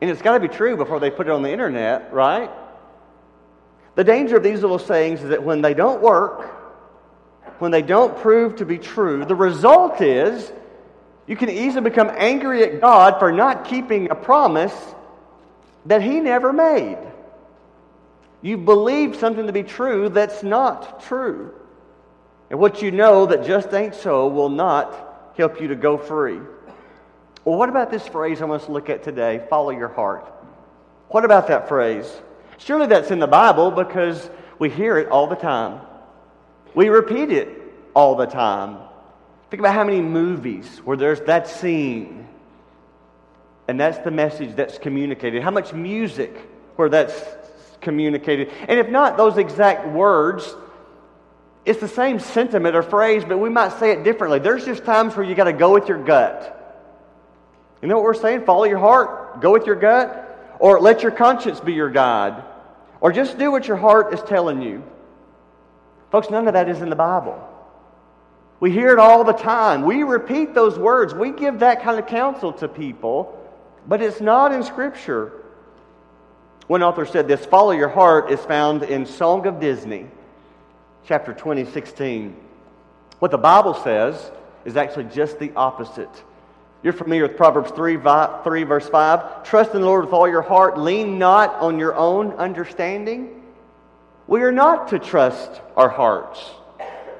And 0.00 0.10
it's 0.10 0.22
got 0.22 0.34
to 0.34 0.40
be 0.40 0.48
true 0.48 0.76
before 0.76 1.00
they 1.00 1.10
put 1.10 1.26
it 1.26 1.30
on 1.30 1.42
the 1.42 1.50
internet, 1.50 2.12
right? 2.12 2.50
The 3.94 4.04
danger 4.04 4.36
of 4.36 4.42
these 4.42 4.60
little 4.60 4.78
sayings 4.78 5.22
is 5.22 5.30
that 5.30 5.42
when 5.42 5.62
they 5.62 5.74
don't 5.74 6.00
work, 6.00 6.48
when 7.58 7.70
they 7.70 7.82
don't 7.82 8.16
prove 8.18 8.56
to 8.56 8.64
be 8.64 8.78
true, 8.78 9.24
the 9.24 9.34
result 9.34 10.00
is 10.00 10.52
you 11.26 11.36
can 11.36 11.50
easily 11.50 11.82
become 11.82 12.10
angry 12.14 12.64
at 12.64 12.80
God 12.80 13.18
for 13.18 13.32
not 13.32 13.64
keeping 13.64 14.10
a 14.10 14.14
promise 14.14 14.74
that 15.86 16.02
He 16.02 16.20
never 16.20 16.52
made. 16.52 16.98
You 18.42 18.56
believe 18.58 19.16
something 19.16 19.46
to 19.46 19.52
be 19.52 19.62
true 19.62 20.08
that's 20.08 20.42
not 20.42 21.02
true. 21.04 21.54
And 22.50 22.58
what 22.58 22.82
you 22.82 22.90
know 22.90 23.26
that 23.26 23.46
just 23.46 23.72
ain't 23.72 23.94
so 23.94 24.28
will 24.28 24.48
not 24.48 25.32
help 25.36 25.60
you 25.60 25.68
to 25.68 25.76
go 25.76 25.96
free. 25.96 26.40
Well, 27.44 27.56
what 27.56 27.68
about 27.68 27.90
this 27.90 28.06
phrase 28.06 28.42
I 28.42 28.44
want 28.44 28.64
to 28.64 28.72
look 28.72 28.90
at 28.90 29.02
today? 29.02 29.44
Follow 29.48 29.70
your 29.70 29.88
heart. 29.88 30.30
What 31.08 31.24
about 31.24 31.48
that 31.48 31.68
phrase? 31.68 32.10
Surely 32.58 32.86
that's 32.86 33.10
in 33.10 33.18
the 33.18 33.26
Bible 33.26 33.70
because 33.70 34.28
we 34.58 34.70
hear 34.70 34.98
it 34.98 35.08
all 35.08 35.26
the 35.26 35.36
time. 35.36 35.80
We 36.74 36.88
repeat 36.88 37.30
it 37.30 37.48
all 37.94 38.16
the 38.16 38.26
time. 38.26 38.78
Think 39.52 39.60
about 39.60 39.74
how 39.74 39.84
many 39.84 40.00
movies 40.00 40.80
where 40.82 40.96
there's 40.96 41.20
that 41.26 41.46
scene 41.46 42.26
and 43.68 43.78
that's 43.78 43.98
the 43.98 44.10
message 44.10 44.56
that's 44.56 44.78
communicated. 44.78 45.42
How 45.42 45.50
much 45.50 45.74
music 45.74 46.34
where 46.76 46.88
that's 46.88 47.22
communicated. 47.82 48.50
And 48.66 48.80
if 48.80 48.88
not 48.88 49.18
those 49.18 49.36
exact 49.36 49.86
words, 49.88 50.56
it's 51.66 51.80
the 51.80 51.88
same 51.88 52.18
sentiment 52.18 52.74
or 52.74 52.82
phrase, 52.82 53.24
but 53.28 53.36
we 53.36 53.50
might 53.50 53.78
say 53.78 53.90
it 53.90 54.04
differently. 54.04 54.38
There's 54.38 54.64
just 54.64 54.86
times 54.86 55.14
where 55.14 55.26
you 55.26 55.34
got 55.34 55.44
to 55.44 55.52
go 55.52 55.74
with 55.74 55.86
your 55.86 56.02
gut. 56.02 56.88
You 57.82 57.88
know 57.88 57.96
what 57.96 58.04
we're 58.04 58.14
saying? 58.14 58.46
Follow 58.46 58.64
your 58.64 58.78
heart, 58.78 59.42
go 59.42 59.52
with 59.52 59.66
your 59.66 59.76
gut, 59.76 60.56
or 60.60 60.80
let 60.80 61.02
your 61.02 61.12
conscience 61.12 61.60
be 61.60 61.74
your 61.74 61.90
guide, 61.90 62.42
or 63.02 63.12
just 63.12 63.36
do 63.36 63.52
what 63.52 63.68
your 63.68 63.76
heart 63.76 64.14
is 64.14 64.22
telling 64.22 64.62
you. 64.62 64.82
Folks, 66.10 66.30
none 66.30 66.48
of 66.48 66.54
that 66.54 66.70
is 66.70 66.80
in 66.80 66.88
the 66.88 66.96
Bible. 66.96 67.50
We 68.62 68.70
hear 68.70 68.92
it 68.92 69.00
all 69.00 69.24
the 69.24 69.32
time. 69.32 69.82
We 69.82 70.04
repeat 70.04 70.54
those 70.54 70.78
words. 70.78 71.12
We 71.12 71.32
give 71.32 71.58
that 71.58 71.82
kind 71.82 71.98
of 71.98 72.06
counsel 72.06 72.52
to 72.52 72.68
people, 72.68 73.36
but 73.88 74.00
it's 74.00 74.20
not 74.20 74.52
in 74.52 74.62
Scripture. 74.62 75.32
One 76.68 76.80
author 76.80 77.04
said 77.04 77.26
this 77.26 77.44
Follow 77.44 77.72
your 77.72 77.88
heart 77.88 78.30
is 78.30 78.38
found 78.38 78.84
in 78.84 79.04
Song 79.04 79.48
of 79.48 79.58
Disney 79.58 80.06
chapter 81.04 81.32
20, 81.32 81.64
16. 81.72 82.36
What 83.18 83.32
the 83.32 83.36
Bible 83.36 83.74
says 83.74 84.30
is 84.64 84.76
actually 84.76 85.06
just 85.06 85.40
the 85.40 85.50
opposite. 85.56 86.22
You're 86.84 86.92
familiar 86.92 87.26
with 87.26 87.36
Proverbs 87.36 87.72
3, 87.72 87.96
3, 87.96 88.62
verse 88.62 88.88
5. 88.88 89.42
Trust 89.42 89.74
in 89.74 89.80
the 89.80 89.88
Lord 89.88 90.04
with 90.04 90.14
all 90.14 90.28
your 90.28 90.40
heart. 90.40 90.78
Lean 90.78 91.18
not 91.18 91.52
on 91.54 91.80
your 91.80 91.96
own 91.96 92.30
understanding. 92.34 93.42
We 94.28 94.42
are 94.42 94.52
not 94.52 94.86
to 94.90 95.00
trust 95.00 95.50
our 95.76 95.88
hearts. 95.88 96.38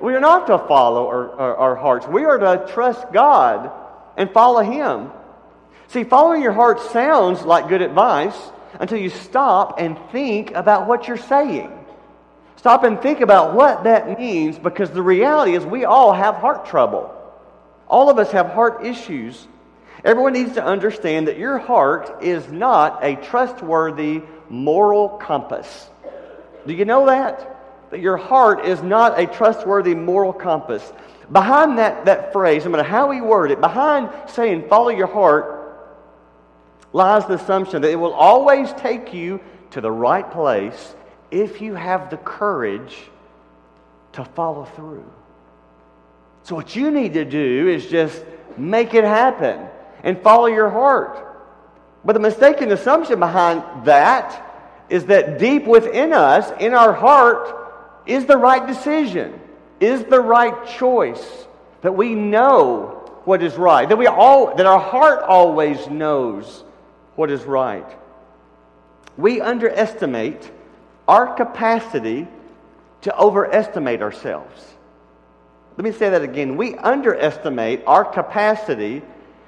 We 0.02 0.14
are 0.14 0.20
not 0.20 0.48
to 0.48 0.58
follow 0.58 1.06
our, 1.06 1.30
our, 1.38 1.56
our 1.56 1.76
hearts. 1.76 2.08
We 2.08 2.24
are 2.24 2.36
to 2.36 2.66
trust 2.72 3.12
God 3.12 3.70
and 4.16 4.28
follow 4.32 4.60
Him. 4.60 5.12
See, 5.88 6.02
following 6.02 6.42
your 6.42 6.52
heart 6.52 6.80
sounds 6.90 7.42
like 7.42 7.68
good 7.68 7.82
advice 7.82 8.36
until 8.80 8.98
you 8.98 9.10
stop 9.10 9.78
and 9.78 9.96
think 10.10 10.50
about 10.50 10.88
what 10.88 11.06
you're 11.06 11.16
saying. 11.16 11.70
Stop 12.56 12.82
and 12.82 13.00
think 13.00 13.20
about 13.20 13.54
what 13.54 13.84
that 13.84 14.18
means 14.18 14.58
because 14.58 14.90
the 14.90 15.02
reality 15.02 15.54
is 15.54 15.64
we 15.64 15.84
all 15.84 16.12
have 16.12 16.34
heart 16.34 16.66
trouble. 16.66 17.14
All 17.86 18.10
of 18.10 18.18
us 18.18 18.32
have 18.32 18.50
heart 18.50 18.84
issues. 18.84 19.46
Everyone 20.04 20.32
needs 20.32 20.54
to 20.54 20.64
understand 20.64 21.28
that 21.28 21.38
your 21.38 21.58
heart 21.58 22.24
is 22.24 22.50
not 22.50 23.04
a 23.04 23.14
trustworthy 23.14 24.22
moral 24.48 25.10
compass. 25.10 25.88
Do 26.66 26.72
you 26.74 26.84
know 26.84 27.06
that? 27.06 27.61
That 27.92 28.00
your 28.00 28.16
heart 28.16 28.64
is 28.64 28.82
not 28.82 29.20
a 29.20 29.26
trustworthy 29.26 29.94
moral 29.94 30.32
compass. 30.32 30.94
Behind 31.30 31.78
that, 31.78 32.06
that 32.06 32.32
phrase, 32.32 32.64
no 32.64 32.70
matter 32.70 32.82
how 32.82 33.08
we 33.08 33.20
word 33.20 33.50
it, 33.50 33.60
behind 33.60 34.08
saying 34.30 34.66
follow 34.70 34.88
your 34.88 35.06
heart 35.06 35.60
lies 36.94 37.26
the 37.26 37.34
assumption 37.34 37.82
that 37.82 37.90
it 37.90 37.96
will 37.96 38.14
always 38.14 38.72
take 38.72 39.12
you 39.12 39.40
to 39.72 39.82
the 39.82 39.90
right 39.90 40.30
place 40.30 40.94
if 41.30 41.60
you 41.60 41.74
have 41.74 42.08
the 42.08 42.16
courage 42.16 42.96
to 44.12 44.24
follow 44.24 44.64
through. 44.64 45.10
So, 46.44 46.54
what 46.54 46.74
you 46.74 46.90
need 46.90 47.12
to 47.12 47.26
do 47.26 47.68
is 47.68 47.86
just 47.88 48.24
make 48.56 48.94
it 48.94 49.04
happen 49.04 49.68
and 50.02 50.18
follow 50.22 50.46
your 50.46 50.70
heart. 50.70 51.28
But 52.06 52.14
the 52.14 52.20
mistaken 52.20 52.72
assumption 52.72 53.20
behind 53.20 53.84
that 53.84 54.84
is 54.88 55.04
that 55.06 55.38
deep 55.38 55.66
within 55.66 56.14
us, 56.14 56.50
in 56.58 56.72
our 56.72 56.94
heart, 56.94 57.61
is 58.06 58.26
the 58.26 58.36
right 58.36 58.66
decision, 58.66 59.38
is 59.80 60.04
the 60.04 60.20
right 60.20 60.66
choice, 60.78 61.46
that 61.82 61.92
we 61.92 62.14
know 62.14 62.98
what 63.24 63.42
is 63.42 63.54
right, 63.54 63.88
that 63.88 63.96
we 63.96 64.06
all 64.06 64.54
that 64.56 64.66
our 64.66 64.80
heart 64.80 65.22
always 65.22 65.86
knows 65.88 66.64
what 67.16 67.30
is 67.30 67.42
right. 67.42 67.86
We 69.16 69.40
underestimate 69.40 70.50
our 71.06 71.34
capacity 71.34 72.26
to 73.02 73.16
overestimate 73.16 74.00
ourselves. 74.00 74.64
Let 75.76 75.84
me 75.84 75.92
say 75.92 76.10
that 76.10 76.22
again. 76.22 76.56
We 76.56 76.76
underestimate 76.76 77.82
our 77.86 78.04
capacity 78.04 79.02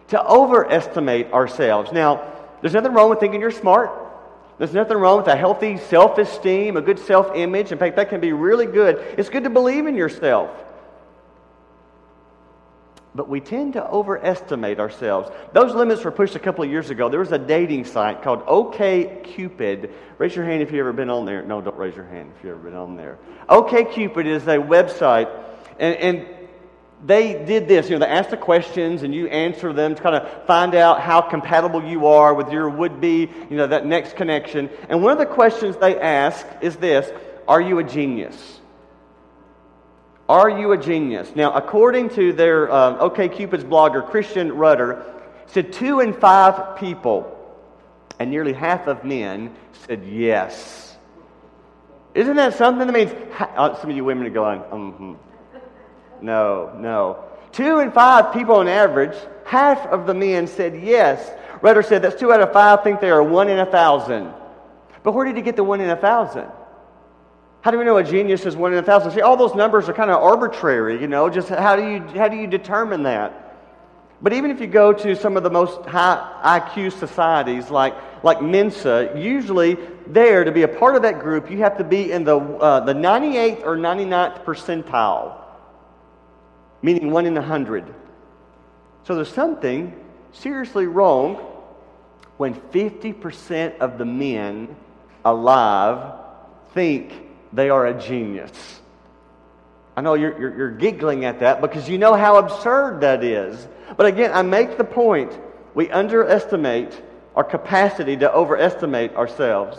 to 0.09 0.27
overestimate 0.27 1.33
ourselves. 1.33 1.93
Now, 1.93 2.33
there's 2.61 2.75
nothing 2.75 2.93
wrong 2.93 3.11
with 3.11 3.21
thinking 3.21 3.41
you're 3.41 3.51
smart. 3.51 3.91
There's 4.59 4.73
nothing 4.73 4.97
wrong 4.97 5.19
with 5.19 5.27
a 5.27 5.37
healthy 5.37 5.79
self 5.79 6.19
esteem, 6.19 6.77
a 6.77 6.83
good 6.83 6.99
self 6.99 7.35
image. 7.35 7.73
In 7.73 7.79
fact, 7.79 7.97
that 7.97 8.09
can 8.09 8.21
be 8.21 8.33
really 8.33 8.67
good. 8.67 8.99
It's 9.19 9.29
good 9.29 9.45
to 9.45 9.51
believe 9.51 9.87
in 9.87 9.97
yourself. 9.97 10.51
But 13.17 13.29
we 13.29 13.41
tend 13.41 13.75
to 13.75 13.89
overestimate 13.89 14.81
ourselves. 14.81 15.31
Those 15.53 15.73
limits 15.73 16.03
were 16.03 16.11
pushed 16.11 16.35
a 16.35 16.41
couple 16.41 16.65
of 16.65 16.71
years 16.71 16.91
ago. 16.91 17.09
There 17.09 17.21
was 17.21 17.31
a 17.31 17.39
dating 17.39 17.85
site 17.85 18.23
called 18.23 18.43
OK 18.47 19.21
Cupid. 19.23 19.93
Raise 20.19 20.35
your 20.35 20.45
hand 20.45 20.63
if 20.63 20.73
you've 20.73 20.81
ever 20.81 20.93
been 20.93 21.11
on 21.11 21.25
there. 21.25 21.43
No, 21.43 21.61
don't 21.61 21.77
raise 21.77 21.95
your 21.95 22.07
hand 22.07 22.33
if 22.37 22.45
you've 22.45 22.55
ever 22.55 22.63
been 22.63 22.77
on 22.77 22.97
there. 22.97 23.19
OK 23.49 23.85
Cupid 23.85 24.27
is 24.27 24.45
a 24.45 24.57
website, 24.57 25.31
and, 25.79 25.97
and 25.97 26.27
they 27.05 27.45
did 27.45 27.69
this. 27.69 27.89
You 27.89 27.97
know, 27.97 28.07
they 28.07 28.11
ask 28.11 28.31
the 28.31 28.37
questions 28.37 29.03
and 29.03 29.15
you 29.15 29.29
answer 29.29 29.73
them 29.73 29.95
to 29.95 30.03
kind 30.03 30.17
of 30.17 30.47
find 30.47 30.75
out 30.75 31.01
how 31.01 31.21
compatible 31.21 31.85
you 31.85 32.07
are 32.07 32.33
with 32.33 32.51
your 32.51 32.69
would 32.69 33.01
be, 33.01 33.31
you 33.51 33.57
know, 33.57 33.67
that 33.67 33.85
next 33.85 34.17
connection. 34.17 34.71
And 34.89 35.03
one 35.03 35.13
of 35.13 35.19
the 35.19 35.27
questions 35.27 35.77
they 35.77 36.01
ask 36.01 36.47
is 36.63 36.77
this 36.77 37.11
Are 37.47 37.61
you 37.61 37.79
a 37.79 37.85
genius? 37.85 38.61
Are 40.29 40.49
you 40.49 40.73
a 40.73 40.79
genius? 40.79 41.37
Now, 41.37 41.53
according 41.53 42.09
to 42.11 42.33
their 42.33 42.73
um, 42.73 42.97
OK 42.99 43.29
Cupid's 43.29 43.65
blogger, 43.65 44.09
Christian 44.09 44.53
Rudder, 44.53 45.05
said 45.47 45.75
two 45.75 46.01
in 46.01 46.15
five 46.15 46.79
people, 46.79 47.31
and 48.19 48.31
nearly 48.31 48.55
half 48.55 48.87
of 48.87 49.05
men, 49.05 49.55
said 49.87 50.05
yes. 50.07 50.97
Isn't 52.15 52.37
that 52.37 52.55
something? 52.55 52.87
That 52.87 52.93
means 52.95 53.13
uh, 53.39 53.75
some 53.75 53.91
of 53.91 53.97
you 53.97 54.05
women 54.05 54.27
are 54.27 54.31
going, 54.31 54.61
mm-hmm. 54.61 55.15
No, 56.25 56.73
no. 56.79 57.23
Two 57.53 57.81
in 57.81 57.93
five 57.93 58.33
people 58.33 58.57
on 58.57 58.67
average, 58.67 59.15
half 59.45 59.87
of 59.89 60.07
the 60.07 60.15
men 60.15 60.47
said 60.47 60.83
yes. 60.83 61.31
Rudder 61.61 61.83
said 61.83 62.01
that's 62.01 62.19
two 62.19 62.33
out 62.33 62.41
of 62.41 62.51
five 62.51 62.83
think 62.83 63.01
they 63.01 63.11
are 63.11 63.23
one 63.23 63.51
in 63.51 63.59
a 63.59 63.67
thousand. 63.67 64.33
But 65.03 65.13
where 65.13 65.27
did 65.27 65.37
he 65.37 65.43
get 65.43 65.55
the 65.55 65.63
one 65.63 65.83
in 65.83 65.91
a 65.91 65.97
thousand? 65.97 66.47
How 67.61 67.71
do 67.71 67.79
we 67.79 67.85
know 67.85 67.99
a 67.99 68.05
genius 68.05 68.47
is 68.47 68.57
one 68.57 68.73
in 68.73 68.79
a 68.79 68.83
thousand? 68.83 69.11
See, 69.13 69.21
all 69.21 69.37
those 69.37 69.55
numbers 69.55 69.87
are 69.91 69.93
kind 69.93 70.11
of 70.11 70.23
arbitrary, 70.23 70.99
you 70.99 71.09
know, 71.09 71.29
just 71.29 71.51
how 71.51 71.77
do 71.77 71.83
you, 71.83 72.01
how 72.19 72.29
do 72.29 72.37
you 72.37 72.47
determine 72.47 73.03
that? 73.03 73.43
But 74.23 74.33
even 74.33 74.51
if 74.51 74.63
you 74.63 74.67
go 74.67 74.95
to 74.95 75.15
some 75.15 75.37
of 75.37 75.43
the 75.43 75.51
most 75.51 75.83
high 75.87 76.61
IQ 76.75 76.93
societies 76.93 77.69
like, 77.69 77.95
like 78.25 78.41
Mensa, 78.41 79.13
usually 79.15 79.77
there 80.07 80.43
to 80.45 80.53
be 80.53 80.63
a 80.63 80.69
part 80.69 80.97
of 80.97 81.03
that 81.03 81.21
group, 81.21 81.51
you 81.51 81.59
have 81.59 81.77
to 81.77 81.85
be 81.85 82.13
in 82.13 82.25
the, 82.25 82.39
uh, 82.39 82.81
the 82.81 82.95
98th 82.95 83.67
or 83.67 83.77
99th 83.77 84.43
percentile 84.45 85.44
meaning 86.85 87.11
one 87.11 87.25
in 87.25 87.35
a 87.39 87.43
hundred. 87.43 87.83
So 89.05 89.15
there's 89.15 89.33
something 89.33 89.99
seriously 90.33 90.87
wrong 90.87 91.37
when 92.37 92.55
50% 92.55 93.79
of 93.79 93.97
the 93.97 94.05
men 94.05 94.77
alive 95.25 96.13
think 96.75 97.15
they 97.55 97.71
are 97.71 97.87
a 97.87 97.99
genius. 97.99 98.83
I 99.97 100.03
know 100.03 100.13
you're, 100.13 100.39
you're, 100.39 100.57
you're, 100.59 100.71
giggling 100.73 101.25
at 101.25 101.41
that 101.41 101.63
because 101.63 101.89
you 101.89 101.97
know 101.97 102.13
how 102.15 102.37
absurd 102.37 103.01
that 103.01 103.25
is. 103.25 103.67
But 103.97 104.05
again, 104.05 104.33
I 104.35 104.43
make 104.43 104.77
the 104.77 104.85
point 104.85 105.33
we 105.73 105.89
underestimate 105.91 107.01
our 107.35 107.45
capacity 107.45 108.19
to 108.19 108.31
overestimate 108.31 109.15
ourselves. 109.15 109.79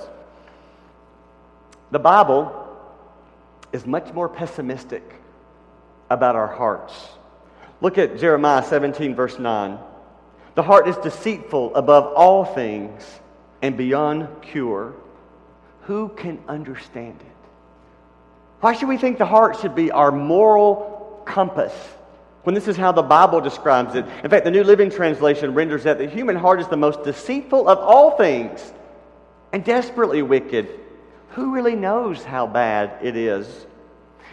The 1.91 1.99
Bible 1.99 2.67
is 3.71 3.85
much 3.85 4.11
more 4.11 4.27
pessimistic 4.27 5.03
about 6.09 6.35
our 6.35 6.47
hearts. 6.47 6.93
Look 7.81 7.97
at 7.97 8.19
Jeremiah 8.19 8.63
17, 8.63 9.15
verse 9.15 9.37
9. 9.37 9.77
The 10.55 10.63
heart 10.63 10.87
is 10.87 10.95
deceitful 10.97 11.75
above 11.75 12.13
all 12.13 12.45
things 12.45 13.03
and 13.61 13.75
beyond 13.75 14.27
cure. 14.41 14.93
Who 15.81 16.09
can 16.09 16.39
understand 16.47 17.19
it? 17.19 17.35
Why 18.61 18.73
should 18.73 18.87
we 18.87 18.97
think 18.97 19.17
the 19.17 19.25
heart 19.25 19.59
should 19.59 19.75
be 19.75 19.91
our 19.91 20.11
moral 20.11 21.21
compass 21.25 21.73
when 22.43 22.55
this 22.55 22.67
is 22.67 22.77
how 22.77 22.91
the 22.91 23.03
Bible 23.03 23.41
describes 23.41 23.95
it? 23.95 24.05
In 24.23 24.29
fact, 24.29 24.45
the 24.45 24.51
New 24.51 24.63
Living 24.63 24.89
Translation 24.89 25.53
renders 25.53 25.83
that 25.83 25.97
the 25.97 26.07
human 26.07 26.35
heart 26.35 26.61
is 26.61 26.67
the 26.67 26.77
most 26.77 27.03
deceitful 27.03 27.67
of 27.67 27.77
all 27.79 28.17
things 28.17 28.73
and 29.51 29.63
desperately 29.63 30.21
wicked. 30.21 30.69
Who 31.31 31.53
really 31.53 31.75
knows 31.75 32.23
how 32.23 32.47
bad 32.47 32.97
it 33.03 33.17
is? 33.17 33.67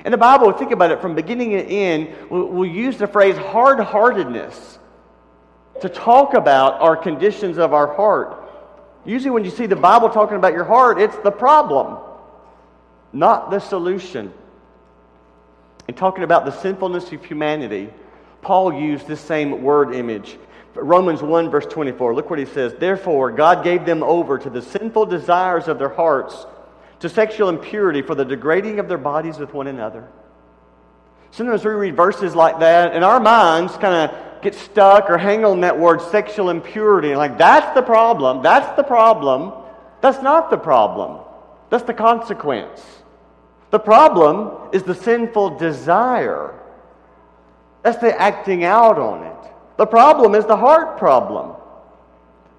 In 0.05 0.11
the 0.11 0.19
Bible, 0.19 0.53
think 0.53 0.73
about 0.73 0.91
it 0.91 1.01
from 1.01 1.15
beginning 1.15 1.51
to 1.51 1.63
end, 1.63 2.09
we'll 2.29 2.65
use 2.65 2.97
the 2.97 3.07
phrase 3.07 3.37
hard 3.37 3.79
heartedness 3.81 4.79
to 5.81 5.89
talk 5.89 6.35
about 6.35 6.81
our 6.81 6.97
conditions 6.97 7.59
of 7.59 7.73
our 7.73 7.95
heart. 7.95 8.39
Usually, 9.05 9.31
when 9.31 9.45
you 9.45 9.51
see 9.51 9.67
the 9.67 9.77
Bible 9.77 10.09
talking 10.09 10.37
about 10.37 10.53
your 10.53 10.65
heart, 10.65 11.01
it's 11.01 11.17
the 11.19 11.31
problem, 11.31 11.99
not 13.13 13.51
the 13.51 13.59
solution. 13.59 14.33
And 15.89 15.97
talking 15.97 16.25
about 16.25 16.45
the 16.45 16.53
sinfulness 16.53 17.11
of 17.13 17.25
humanity, 17.25 17.91
Paul 18.41 18.73
used 18.73 19.07
this 19.07 19.21
same 19.21 19.63
word 19.63 19.95
image. 19.95 20.39
Romans 20.75 21.23
1, 21.23 21.51
verse 21.51 21.67
24. 21.67 22.15
Look 22.15 22.31
what 22.31 22.39
he 22.39 22.47
says. 22.47 22.75
Therefore, 22.75 23.31
God 23.31 23.63
gave 23.63 23.85
them 23.85 24.03
over 24.03 24.39
to 24.39 24.51
the 24.51 24.63
sinful 24.63 25.07
desires 25.07 25.69
of 25.69 25.79
their 25.79 25.89
hearts 25.89 26.47
to 27.03 27.09
sexual 27.09 27.49
impurity 27.49 28.01
for 28.01 28.15
the 28.15 28.25
degrading 28.25 28.79
of 28.79 28.87
their 28.87 28.97
bodies 28.97 29.37
with 29.37 29.53
one 29.53 29.67
another. 29.67 30.09
Sometimes 31.33 31.65
we 31.65 31.73
read 31.73 31.97
verses 31.97 32.37
like 32.37 32.61
that, 32.61 32.95
and 32.95 33.05
our 33.05 33.19
minds 33.19 33.73
kind 33.77 34.09
of 34.09 34.43
get 34.43 34.55
stuck 34.55 35.11
or 35.11 35.19
hang 35.19 35.45
on 35.45 35.63
that 35.63 35.77
word 35.77 36.01
sexual 36.01 36.49
impurity. 36.49 37.17
Like, 37.17 37.39
that's 37.39 37.75
the 37.75 37.83
problem. 37.83 38.41
That's 38.43 38.77
the 38.77 38.85
problem. 38.85 39.53
That's 40.01 40.23
not 40.23 40.51
the 40.51 40.57
problem. 40.57 41.25
That's 41.71 41.83
the 41.83 41.95
consequence. 41.95 42.81
The 43.71 43.81
problem 43.81 44.71
is 44.73 44.85
the 44.85 44.95
sinful 44.95 45.59
desire. 45.59 46.55
That's 47.83 47.99
the 47.99 48.17
acting 48.21 48.63
out 48.63 48.99
on 49.01 49.25
it. 49.25 49.53
The 49.77 49.87
problem 49.87 50.37
is 50.37 50.47
the 50.47 50.57
heart 50.57 50.99
problem. 50.99 51.57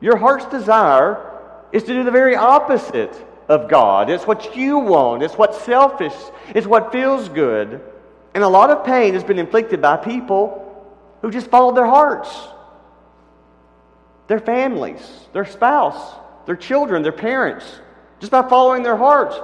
Your 0.01 0.17
heart's 0.17 0.47
desire 0.47 1.31
is 1.71 1.83
to 1.83 1.93
do 1.93 2.03
the 2.03 2.11
very 2.11 2.35
opposite 2.35 3.15
of 3.47 3.69
God. 3.69 4.09
It's 4.09 4.25
what 4.25 4.55
you 4.55 4.77
want. 4.79 5.23
It's 5.23 5.35
what's 5.35 5.61
selfish. 5.61 6.13
It's 6.55 6.67
what 6.67 6.91
feels 6.91 7.29
good. 7.29 7.81
And 8.33 8.43
a 8.43 8.47
lot 8.47 8.69
of 8.69 8.85
pain 8.85 9.13
has 9.13 9.23
been 9.23 9.39
inflicted 9.39 9.81
by 9.81 9.97
people 9.97 10.59
who 11.21 11.31
just 11.31 11.47
followed 11.47 11.75
their 11.75 11.85
hearts, 11.85 12.29
their 14.27 14.39
families, 14.39 15.01
their 15.33 15.45
spouse, 15.45 16.15
their 16.45 16.55
children, 16.55 17.03
their 17.03 17.11
parents, 17.11 17.65
just 18.19 18.31
by 18.31 18.47
following 18.47 18.83
their 18.83 18.97
hearts. 18.97 19.35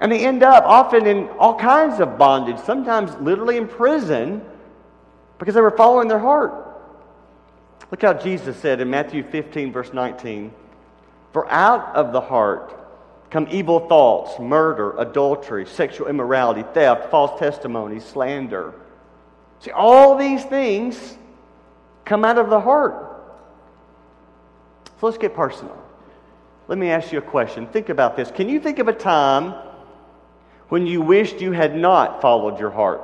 And 0.00 0.12
they 0.12 0.24
end 0.24 0.42
up 0.42 0.64
often 0.64 1.06
in 1.06 1.28
all 1.38 1.58
kinds 1.58 2.00
of 2.00 2.18
bondage, 2.18 2.58
sometimes 2.58 3.14
literally 3.16 3.56
in 3.56 3.66
prison 3.68 4.42
because 5.38 5.54
they 5.54 5.60
were 5.60 5.70
following 5.70 6.08
their 6.08 6.18
heart. 6.18 6.52
Look 7.90 8.02
how 8.02 8.14
Jesus 8.14 8.56
said 8.56 8.80
in 8.80 8.90
Matthew 8.90 9.22
15, 9.22 9.72
verse 9.72 9.92
19 9.92 10.52
For 11.32 11.50
out 11.50 11.94
of 11.94 12.12
the 12.12 12.20
heart, 12.20 12.83
come 13.34 13.48
evil 13.50 13.80
thoughts, 13.88 14.38
murder, 14.38 14.96
adultery, 14.96 15.66
sexual 15.66 16.06
immorality, 16.06 16.62
theft, 16.72 17.10
false 17.10 17.36
testimony, 17.36 17.98
slander. 17.98 18.72
See, 19.58 19.72
all 19.72 20.16
these 20.16 20.44
things 20.44 21.18
come 22.04 22.24
out 22.24 22.38
of 22.38 22.48
the 22.48 22.60
heart. 22.60 22.94
So 25.00 25.06
let's 25.06 25.18
get 25.18 25.34
personal. 25.34 25.76
Let 26.68 26.78
me 26.78 26.90
ask 26.90 27.10
you 27.10 27.18
a 27.18 27.22
question. 27.22 27.66
Think 27.66 27.88
about 27.88 28.16
this. 28.16 28.30
Can 28.30 28.48
you 28.48 28.60
think 28.60 28.78
of 28.78 28.86
a 28.86 28.92
time 28.92 29.52
when 30.68 30.86
you 30.86 31.02
wished 31.02 31.40
you 31.40 31.50
had 31.50 31.74
not 31.74 32.22
followed 32.22 32.60
your 32.60 32.70
heart? 32.70 33.02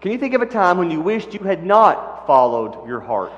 Can 0.00 0.10
you 0.10 0.18
think 0.18 0.34
of 0.34 0.42
a 0.42 0.46
time 0.46 0.78
when 0.78 0.90
you 0.90 1.00
wished 1.00 1.32
you 1.32 1.44
had 1.44 1.64
not 1.64 2.26
followed 2.26 2.88
your 2.88 2.98
heart? 2.98 3.30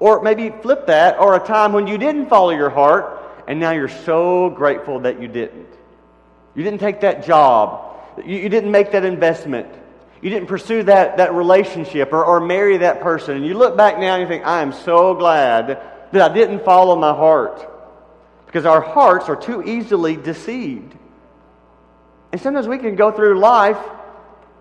Or 0.00 0.20
maybe 0.20 0.50
flip 0.50 0.88
that, 0.88 1.20
or 1.20 1.36
a 1.36 1.46
time 1.46 1.72
when 1.72 1.86
you 1.86 1.96
didn't 1.96 2.28
follow 2.28 2.50
your 2.50 2.68
heart 2.68 3.20
and 3.46 3.60
now 3.60 3.72
you're 3.72 3.88
so 3.88 4.50
grateful 4.50 5.00
that 5.00 5.20
you 5.20 5.28
didn't. 5.28 5.68
You 6.54 6.62
didn't 6.62 6.80
take 6.80 7.00
that 7.00 7.24
job. 7.24 7.96
You, 8.24 8.38
you 8.38 8.48
didn't 8.48 8.70
make 8.70 8.92
that 8.92 9.04
investment. 9.04 9.68
You 10.20 10.30
didn't 10.30 10.48
pursue 10.48 10.84
that, 10.84 11.16
that 11.16 11.34
relationship 11.34 12.12
or, 12.12 12.24
or 12.24 12.40
marry 12.40 12.78
that 12.78 13.00
person. 13.00 13.36
And 13.36 13.46
you 13.46 13.54
look 13.54 13.76
back 13.76 13.98
now 13.98 14.14
and 14.14 14.22
you 14.22 14.28
think, 14.28 14.46
I 14.46 14.62
am 14.62 14.72
so 14.72 15.14
glad 15.14 15.66
that 16.12 16.30
I 16.30 16.32
didn't 16.32 16.64
follow 16.64 16.94
my 16.96 17.12
heart. 17.12 17.68
because 18.52 18.66
our 18.66 18.82
hearts 18.82 19.30
are 19.30 19.36
too 19.36 19.62
easily 19.62 20.14
deceived. 20.14 20.94
And 22.32 22.40
sometimes 22.40 22.68
we 22.68 22.76
can 22.76 22.96
go 22.96 23.10
through 23.10 23.38
life 23.38 23.78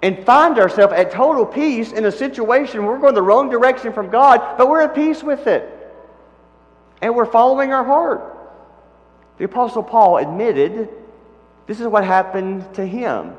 and 0.01 0.25
find 0.25 0.57
ourselves 0.57 0.93
at 0.93 1.11
total 1.11 1.45
peace 1.45 1.91
in 1.91 2.05
a 2.05 2.11
situation 2.11 2.83
where 2.83 2.93
we're 2.93 3.01
going 3.01 3.15
the 3.15 3.21
wrong 3.21 3.49
direction 3.49 3.91
from 3.91 4.09
God, 4.09 4.57
but 4.57 4.69
we're 4.69 4.81
at 4.81 4.95
peace 4.95 5.21
with 5.21 5.45
it. 5.45 5.69
And 7.01 7.15
we're 7.15 7.25
following 7.25 7.73
our 7.73 7.83
heart. 7.83 8.30
The 9.41 9.45
Apostle 9.45 9.81
Paul 9.81 10.17
admitted 10.17 10.87
this 11.65 11.79
is 11.79 11.87
what 11.87 12.03
happened 12.03 12.75
to 12.75 12.85
him. 12.85 13.33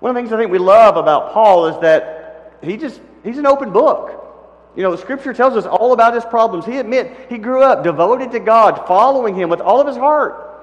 One 0.00 0.10
of 0.10 0.16
the 0.16 0.20
things 0.20 0.32
I 0.32 0.36
think 0.36 0.50
we 0.50 0.58
love 0.58 0.96
about 0.96 1.32
Paul 1.32 1.66
is 1.66 1.80
that 1.80 2.58
he 2.60 2.76
just, 2.76 3.00
he's 3.22 3.38
an 3.38 3.46
open 3.46 3.70
book. 3.70 4.72
You 4.74 4.82
know, 4.82 4.90
the 4.90 4.98
Scripture 4.98 5.32
tells 5.32 5.54
us 5.54 5.64
all 5.64 5.92
about 5.92 6.12
his 6.12 6.24
problems. 6.24 6.64
He 6.64 6.78
admit 6.78 7.16
he 7.28 7.38
grew 7.38 7.62
up 7.62 7.84
devoted 7.84 8.32
to 8.32 8.40
God, 8.40 8.84
following 8.88 9.36
Him 9.36 9.48
with 9.48 9.60
all 9.60 9.80
of 9.80 9.86
his 9.86 9.96
heart. 9.96 10.60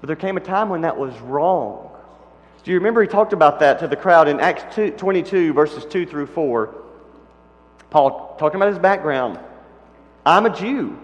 But 0.00 0.08
there 0.08 0.16
came 0.16 0.36
a 0.36 0.40
time 0.40 0.68
when 0.68 0.80
that 0.80 0.98
was 0.98 1.16
wrong. 1.20 1.92
Do 2.64 2.72
you 2.72 2.78
remember 2.78 3.02
he 3.02 3.06
talked 3.06 3.32
about 3.32 3.60
that 3.60 3.78
to 3.78 3.86
the 3.86 3.94
crowd 3.94 4.26
in 4.26 4.40
Acts 4.40 4.74
2, 4.74 4.90
22, 4.90 5.52
verses 5.52 5.84
2 5.84 6.06
through 6.06 6.26
4? 6.26 6.74
Paul 7.90 8.34
talking 8.36 8.56
about 8.56 8.70
his 8.70 8.80
background. 8.80 9.38
I'm 10.26 10.46
a 10.46 10.50
Jew, 10.50 10.98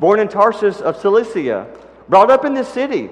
born 0.00 0.18
in 0.18 0.28
Tarsus 0.28 0.80
of 0.80 0.96
Cilicia, 0.96 1.66
brought 2.08 2.30
up 2.30 2.44
in 2.44 2.54
this 2.54 2.68
city. 2.68 3.10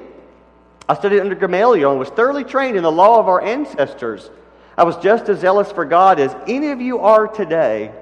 I 0.89 0.95
studied 0.95 1.21
under 1.21 1.35
Gamaliel 1.35 1.91
and 1.91 1.99
was 1.99 2.11
thoroughly 2.11 2.45
trained 2.45 2.77
in 2.77 2.83
the 2.83 2.93
law 2.93 3.19
of 3.19 3.29
our 3.29 3.41
ancestors. 3.41 4.31
I 4.77 4.85
was 4.85 4.97
just 4.99 5.29
as 5.29 5.41
zealous 5.41 5.73
for 5.73 5.85
God 5.85 6.21
as 6.21 6.35
any 6.47 6.71
of 6.71 6.81
you 6.81 6.99
are 6.99 7.27
today. 7.27 7.93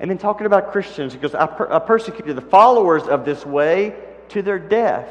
And 0.00 0.10
then 0.10 0.18
talking 0.18 0.46
about 0.46 0.72
Christians, 0.72 1.12
because 1.12 1.34
I, 1.34 1.46
per- 1.46 1.70
I 1.70 1.78
persecuted 1.78 2.36
the 2.36 2.40
followers 2.40 3.04
of 3.04 3.24
this 3.24 3.46
way 3.46 3.94
to 4.30 4.42
their 4.42 4.58
death 4.58 5.08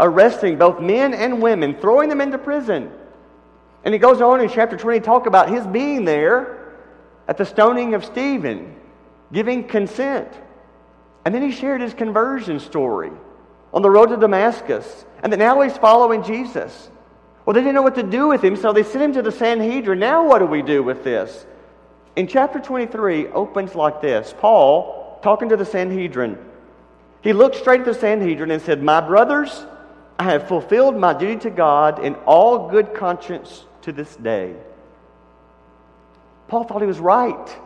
arresting 0.00 0.56
both 0.56 0.80
men 0.80 1.12
and 1.12 1.42
women, 1.42 1.74
throwing 1.74 2.08
them 2.08 2.20
into 2.20 2.38
prison. 2.38 2.90
And 3.84 3.94
he 3.94 3.98
goes 3.98 4.20
on 4.20 4.40
in 4.40 4.48
chapter 4.48 4.76
20 4.76 5.00
to 5.00 5.04
talk 5.04 5.26
about 5.26 5.50
his 5.50 5.66
being 5.66 6.04
there 6.04 6.74
at 7.28 7.36
the 7.36 7.44
stoning 7.44 7.94
of 7.94 8.04
Stephen, 8.04 8.74
giving 9.32 9.68
consent. 9.68 10.32
And 11.24 11.34
then 11.34 11.42
he 11.42 11.52
shared 11.52 11.82
his 11.82 11.92
conversion 11.92 12.60
story 12.60 13.12
on 13.72 13.82
the 13.82 13.90
road 13.90 14.06
to 14.06 14.16
Damascus, 14.16 15.04
and 15.22 15.32
that 15.32 15.38
now 15.38 15.60
he's 15.60 15.76
following 15.76 16.22
Jesus. 16.22 16.90
Well, 17.44 17.54
they 17.54 17.60
didn't 17.60 17.74
know 17.74 17.82
what 17.82 17.94
to 17.96 18.02
do 18.02 18.28
with 18.28 18.42
him, 18.42 18.56
so 18.56 18.72
they 18.72 18.82
sent 18.82 19.02
him 19.02 19.12
to 19.14 19.22
the 19.22 19.32
Sanhedrin. 19.32 19.98
Now, 19.98 20.26
what 20.26 20.40
do 20.40 20.46
we 20.46 20.62
do 20.62 20.82
with 20.82 21.04
this? 21.04 21.46
In 22.16 22.26
chapter 22.26 22.58
23, 22.58 23.28
opens 23.28 23.74
like 23.74 24.00
this 24.00 24.34
Paul, 24.38 25.18
talking 25.22 25.48
to 25.48 25.56
the 25.56 25.64
Sanhedrin, 25.64 26.38
he 27.22 27.32
looked 27.32 27.56
straight 27.56 27.80
at 27.80 27.86
the 27.86 27.94
Sanhedrin 27.94 28.50
and 28.50 28.62
said, 28.62 28.82
My 28.82 29.00
brothers, 29.00 29.64
I 30.18 30.24
have 30.24 30.48
fulfilled 30.48 30.96
my 30.96 31.12
duty 31.12 31.36
to 31.40 31.50
God 31.50 32.04
in 32.04 32.14
all 32.26 32.68
good 32.68 32.94
conscience 32.94 33.64
to 33.82 33.92
this 33.92 34.14
day. 34.16 34.54
Paul 36.48 36.64
thought 36.64 36.80
he 36.80 36.86
was 36.86 36.98
right. 36.98 37.58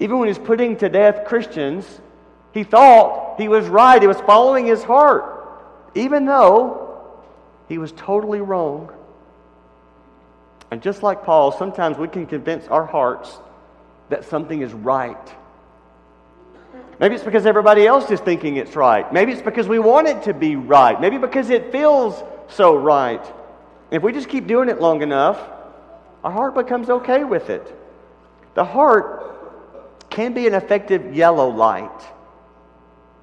Even 0.00 0.18
when 0.18 0.28
he 0.28 0.38
was 0.38 0.46
putting 0.46 0.76
to 0.76 0.88
death 0.88 1.26
Christians, 1.26 2.00
he 2.52 2.62
thought 2.62 3.27
he 3.38 3.48
was 3.48 3.66
right. 3.66 4.00
He 4.00 4.08
was 4.08 4.20
following 4.20 4.66
his 4.66 4.82
heart, 4.82 5.24
even 5.94 6.26
though 6.26 7.00
he 7.68 7.78
was 7.78 7.92
totally 7.92 8.40
wrong. 8.40 8.92
And 10.70 10.82
just 10.82 11.02
like 11.02 11.24
Paul, 11.24 11.52
sometimes 11.52 11.96
we 11.96 12.08
can 12.08 12.26
convince 12.26 12.66
our 12.68 12.84
hearts 12.84 13.38
that 14.10 14.24
something 14.24 14.60
is 14.60 14.72
right 14.72 15.16
Maybe 17.00 17.14
it's 17.14 17.24
because 17.24 17.46
everybody 17.46 17.86
else 17.86 18.10
is 18.10 18.18
thinking 18.20 18.56
it's 18.56 18.74
right. 18.74 19.10
Maybe 19.12 19.32
it's 19.32 19.42
because 19.42 19.68
we 19.68 19.78
want 19.78 20.08
it 20.08 20.24
to 20.24 20.34
be 20.34 20.56
right. 20.56 21.00
Maybe 21.00 21.16
because 21.16 21.48
it 21.48 21.70
feels 21.70 22.22
so 22.48 22.76
right. 22.76 23.24
If 23.90 24.02
we 24.02 24.12
just 24.12 24.28
keep 24.28 24.46
doing 24.46 24.68
it 24.68 24.80
long 24.80 25.02
enough, 25.02 25.38
our 26.24 26.32
heart 26.32 26.54
becomes 26.56 26.90
okay 26.90 27.22
with 27.22 27.50
it. 27.50 27.74
The 28.54 28.64
heart 28.64 30.10
can 30.10 30.34
be 30.34 30.48
an 30.48 30.54
effective 30.54 31.14
yellow 31.14 31.48
light, 31.48 32.02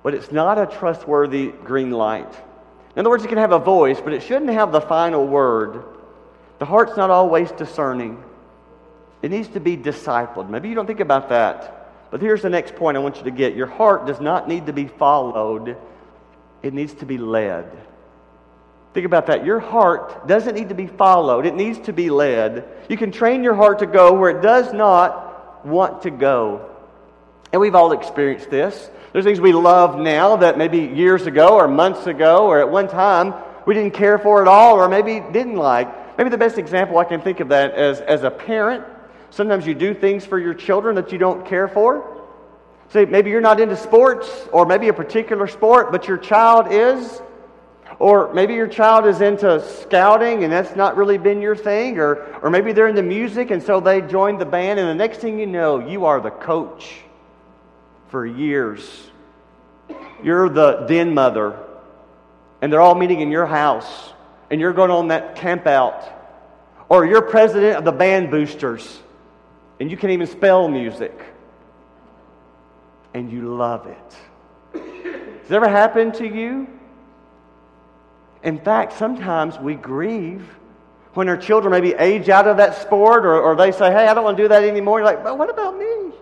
but 0.06 0.14
it's 0.14 0.32
not 0.32 0.60
a 0.60 0.68
trustworthy 0.68 1.48
green 1.48 1.90
light. 1.90 2.32
In 2.96 3.00
other 3.00 3.10
words, 3.10 3.26
it 3.26 3.28
can 3.28 3.40
have 3.40 3.54
a 3.54 3.58
voice, 3.58 4.00
but 4.00 4.14
it 4.14 4.22
shouldn't 4.22 4.52
have 4.52 4.72
the 4.72 4.80
final 4.80 5.26
word. 5.26 5.84
The 6.60 6.66
heart's 6.66 6.96
not 6.96 7.10
always 7.10 7.50
discerning, 7.54 8.24
it 9.24 9.32
needs 9.32 9.48
to 9.50 9.60
be 9.60 9.76
discipled. 9.76 10.48
Maybe 10.48 10.70
you 10.70 10.76
don't 10.76 10.86
think 10.86 11.00
about 11.00 11.30
that. 11.30 12.12
But 12.12 12.22
here's 12.22 12.44
the 12.44 12.52
next 12.52 12.76
point 12.76 12.98
I 12.98 13.00
want 13.00 13.18
you 13.18 13.24
to 13.24 13.32
get 13.32 13.56
your 13.56 13.66
heart 13.66 14.06
does 14.06 14.22
not 14.22 14.48
need 14.48 14.68
to 14.68 14.74
be 14.74 14.86
followed, 14.86 15.76
it 16.62 16.72
needs 16.72 16.94
to 16.96 17.08
be 17.08 17.18
led. 17.18 17.66
Think 18.94 19.08
about 19.08 19.26
that. 19.26 19.44
Your 19.44 19.60
heart 19.60 20.28
doesn't 20.28 20.54
need 20.54 20.70
to 20.70 20.76
be 20.76 20.86
followed, 20.86 21.48
it 21.48 21.56
needs 21.56 21.80
to 21.80 21.94
be 21.94 22.12
led. 22.12 22.64
You 22.90 22.98
can 22.98 23.12
train 23.12 23.44
your 23.44 23.56
heart 23.56 23.80
to 23.80 23.88
go 23.88 24.14
where 24.14 24.30
it 24.30 24.44
does 24.44 24.72
not 24.72 25.66
want 25.66 26.04
to 26.04 26.12
go. 26.12 26.75
And 27.52 27.62
we've 27.62 27.76
all 27.76 27.92
experienced 27.92 28.50
this. 28.50 28.90
There's 29.14 29.26
things 29.26 29.40
we 29.40 29.54
love 29.54 29.98
now 29.98 30.36
that 30.38 30.58
maybe 30.58 30.80
years 30.80 31.26
ago 31.26 31.56
or 31.56 31.68
months 31.68 32.06
ago 32.06 32.48
or 32.48 32.60
at 32.60 32.70
one 32.70 32.88
time 32.88 33.34
we 33.66 33.74
didn't 33.74 33.94
care 33.94 34.18
for 34.18 34.42
at 34.42 34.48
all 34.48 34.76
or 34.76 34.90
maybe 34.90 35.22
didn't 35.32 35.56
like. 35.56 36.18
Maybe 36.18 36.30
the 36.30 36.38
best 36.38 36.58
example 36.58 36.98
I 36.98 37.06
can 37.06 37.22
think 37.22 37.40
of 37.40 37.50
that 37.50 37.72
as, 37.72 38.02
as 38.02 38.24
a 38.24 38.32
parent 38.32 38.86
Sometimes 39.36 39.68
you 39.68 39.74
do 39.74 39.94
things 39.94 40.26
for 40.26 40.40
your 40.40 40.54
children 40.54 40.96
that 40.96 41.12
you 41.12 41.18
don't 41.18 41.46
care 41.46 41.68
for. 41.68 42.24
Say, 42.92 43.04
maybe 43.04 43.32
you're 43.32 43.42
not 43.42 43.60
into 43.60 43.76
sports 43.76 44.30
or 44.54 44.66
maybe 44.66 44.88
a 44.88 44.94
particular 44.94 45.48
sport, 45.48 45.92
but 45.92 46.08
your 46.08 46.18
child 46.18 46.68
is. 46.72 47.22
Or 48.00 48.34
maybe 48.34 48.54
your 48.54 48.68
child 48.68 49.06
is 49.06 49.20
into 49.20 49.62
scouting 49.82 50.46
and 50.46 50.54
that's 50.54 50.74
not 50.78 50.96
really 50.96 51.18
been 51.18 51.42
your 51.42 51.56
thing. 51.56 52.00
Or, 52.00 52.24
or 52.42 52.50
maybe 52.50 52.72
they're 52.72 52.88
into 52.88 53.04
music 53.04 53.52
and 53.52 53.62
so 53.62 53.82
they 53.82 54.00
joined 54.00 54.40
the 54.40 54.46
band, 54.46 54.80
and 54.80 54.88
the 54.88 54.96
next 54.96 55.18
thing 55.18 55.38
you 55.38 55.48
know, 55.48 55.86
you 55.86 56.06
are 56.06 56.22
the 56.22 56.32
coach 56.32 57.02
for 58.10 58.26
years. 58.26 59.10
You're 60.24 60.50
the 60.50 60.86
den 60.88 61.14
mother, 61.14 61.60
and 62.62 62.72
they're 62.72 62.82
all 62.82 62.96
meeting 62.96 63.22
in 63.22 63.32
your 63.32 63.46
house, 63.46 64.14
and 64.50 64.60
you're 64.62 64.74
going 64.74 64.92
on 64.92 65.10
that 65.10 65.36
camp 65.36 65.68
out. 65.68 66.12
Or 66.88 67.06
you're 67.06 67.22
president 67.22 67.78
of 67.78 67.86
the 67.86 67.92
band 67.92 68.30
boosters 68.30 69.00
and 69.80 69.92
you 69.92 69.98
can't 69.98 70.12
even 70.12 70.28
spell 70.28 70.68
music, 70.68 71.18
and 73.14 73.32
you 73.32 73.56
love 73.56 73.88
it. 73.88 74.80
Has 75.42 75.52
it 75.52 75.54
ever 75.54 75.68
happened 75.68 76.16
to 76.16 76.28
you? 76.28 76.68
In 78.44 78.60
fact, 78.60 78.94
sometimes 78.94 79.58
we 79.60 79.76
grieve 79.76 80.48
when 81.14 81.28
our 81.30 81.38
children 81.38 81.72
maybe 81.72 81.94
age 81.94 82.30
out 82.30 82.48
of 82.48 82.58
that 82.58 82.82
sport 82.82 83.26
or, 83.26 83.40
or 83.40 83.56
they 83.56 83.72
say, 83.72 83.92
hey, 83.92 84.08
I 84.08 84.14
don't 84.14 84.24
want 84.24 84.38
to 84.38 84.44
do 84.44 84.50
that 84.50 84.64
anymore. 84.64 85.00
You're 85.00 85.06
like, 85.06 85.24
but 85.24 85.38
what 85.38 85.50
about 85.50 85.78
me? 85.78 86.15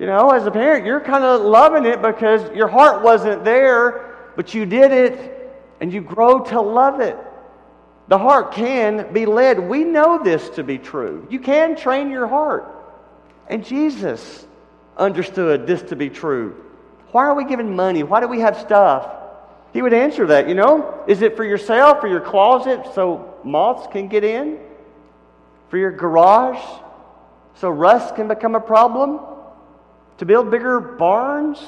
You 0.00 0.06
know, 0.06 0.30
as 0.30 0.46
a 0.46 0.50
parent, 0.50 0.86
you're 0.86 1.02
kind 1.02 1.24
of 1.24 1.42
loving 1.42 1.84
it 1.84 2.00
because 2.00 2.50
your 2.56 2.68
heart 2.68 3.02
wasn't 3.02 3.44
there, 3.44 4.16
but 4.34 4.54
you 4.54 4.64
did 4.64 4.92
it 4.92 5.52
and 5.78 5.92
you 5.92 6.00
grow 6.00 6.40
to 6.44 6.58
love 6.58 7.00
it. 7.00 7.18
The 8.08 8.16
heart 8.16 8.52
can 8.52 9.12
be 9.12 9.26
led. 9.26 9.60
We 9.60 9.84
know 9.84 10.24
this 10.24 10.48
to 10.50 10.64
be 10.64 10.78
true. 10.78 11.26
You 11.28 11.38
can 11.38 11.76
train 11.76 12.10
your 12.10 12.26
heart. 12.26 12.66
And 13.48 13.62
Jesus 13.62 14.46
understood 14.96 15.66
this 15.66 15.82
to 15.82 15.96
be 15.96 16.08
true. 16.08 16.64
Why 17.12 17.24
are 17.24 17.34
we 17.34 17.44
giving 17.44 17.76
money? 17.76 18.02
Why 18.02 18.20
do 18.20 18.26
we 18.26 18.40
have 18.40 18.56
stuff? 18.56 19.06
He 19.74 19.82
would 19.82 19.92
answer 19.92 20.28
that, 20.28 20.48
you 20.48 20.54
know. 20.54 21.04
Is 21.08 21.20
it 21.20 21.36
for 21.36 21.44
yourself, 21.44 22.00
for 22.00 22.08
your 22.08 22.22
closet, 22.22 22.86
so 22.94 23.34
moths 23.44 23.86
can 23.92 24.08
get 24.08 24.24
in? 24.24 24.60
For 25.68 25.76
your 25.76 25.92
garage, 25.92 26.64
so 27.56 27.68
rust 27.68 28.16
can 28.16 28.28
become 28.28 28.54
a 28.54 28.60
problem? 28.60 29.20
To 30.20 30.26
build 30.26 30.50
bigger 30.50 30.80
barns? 30.80 31.58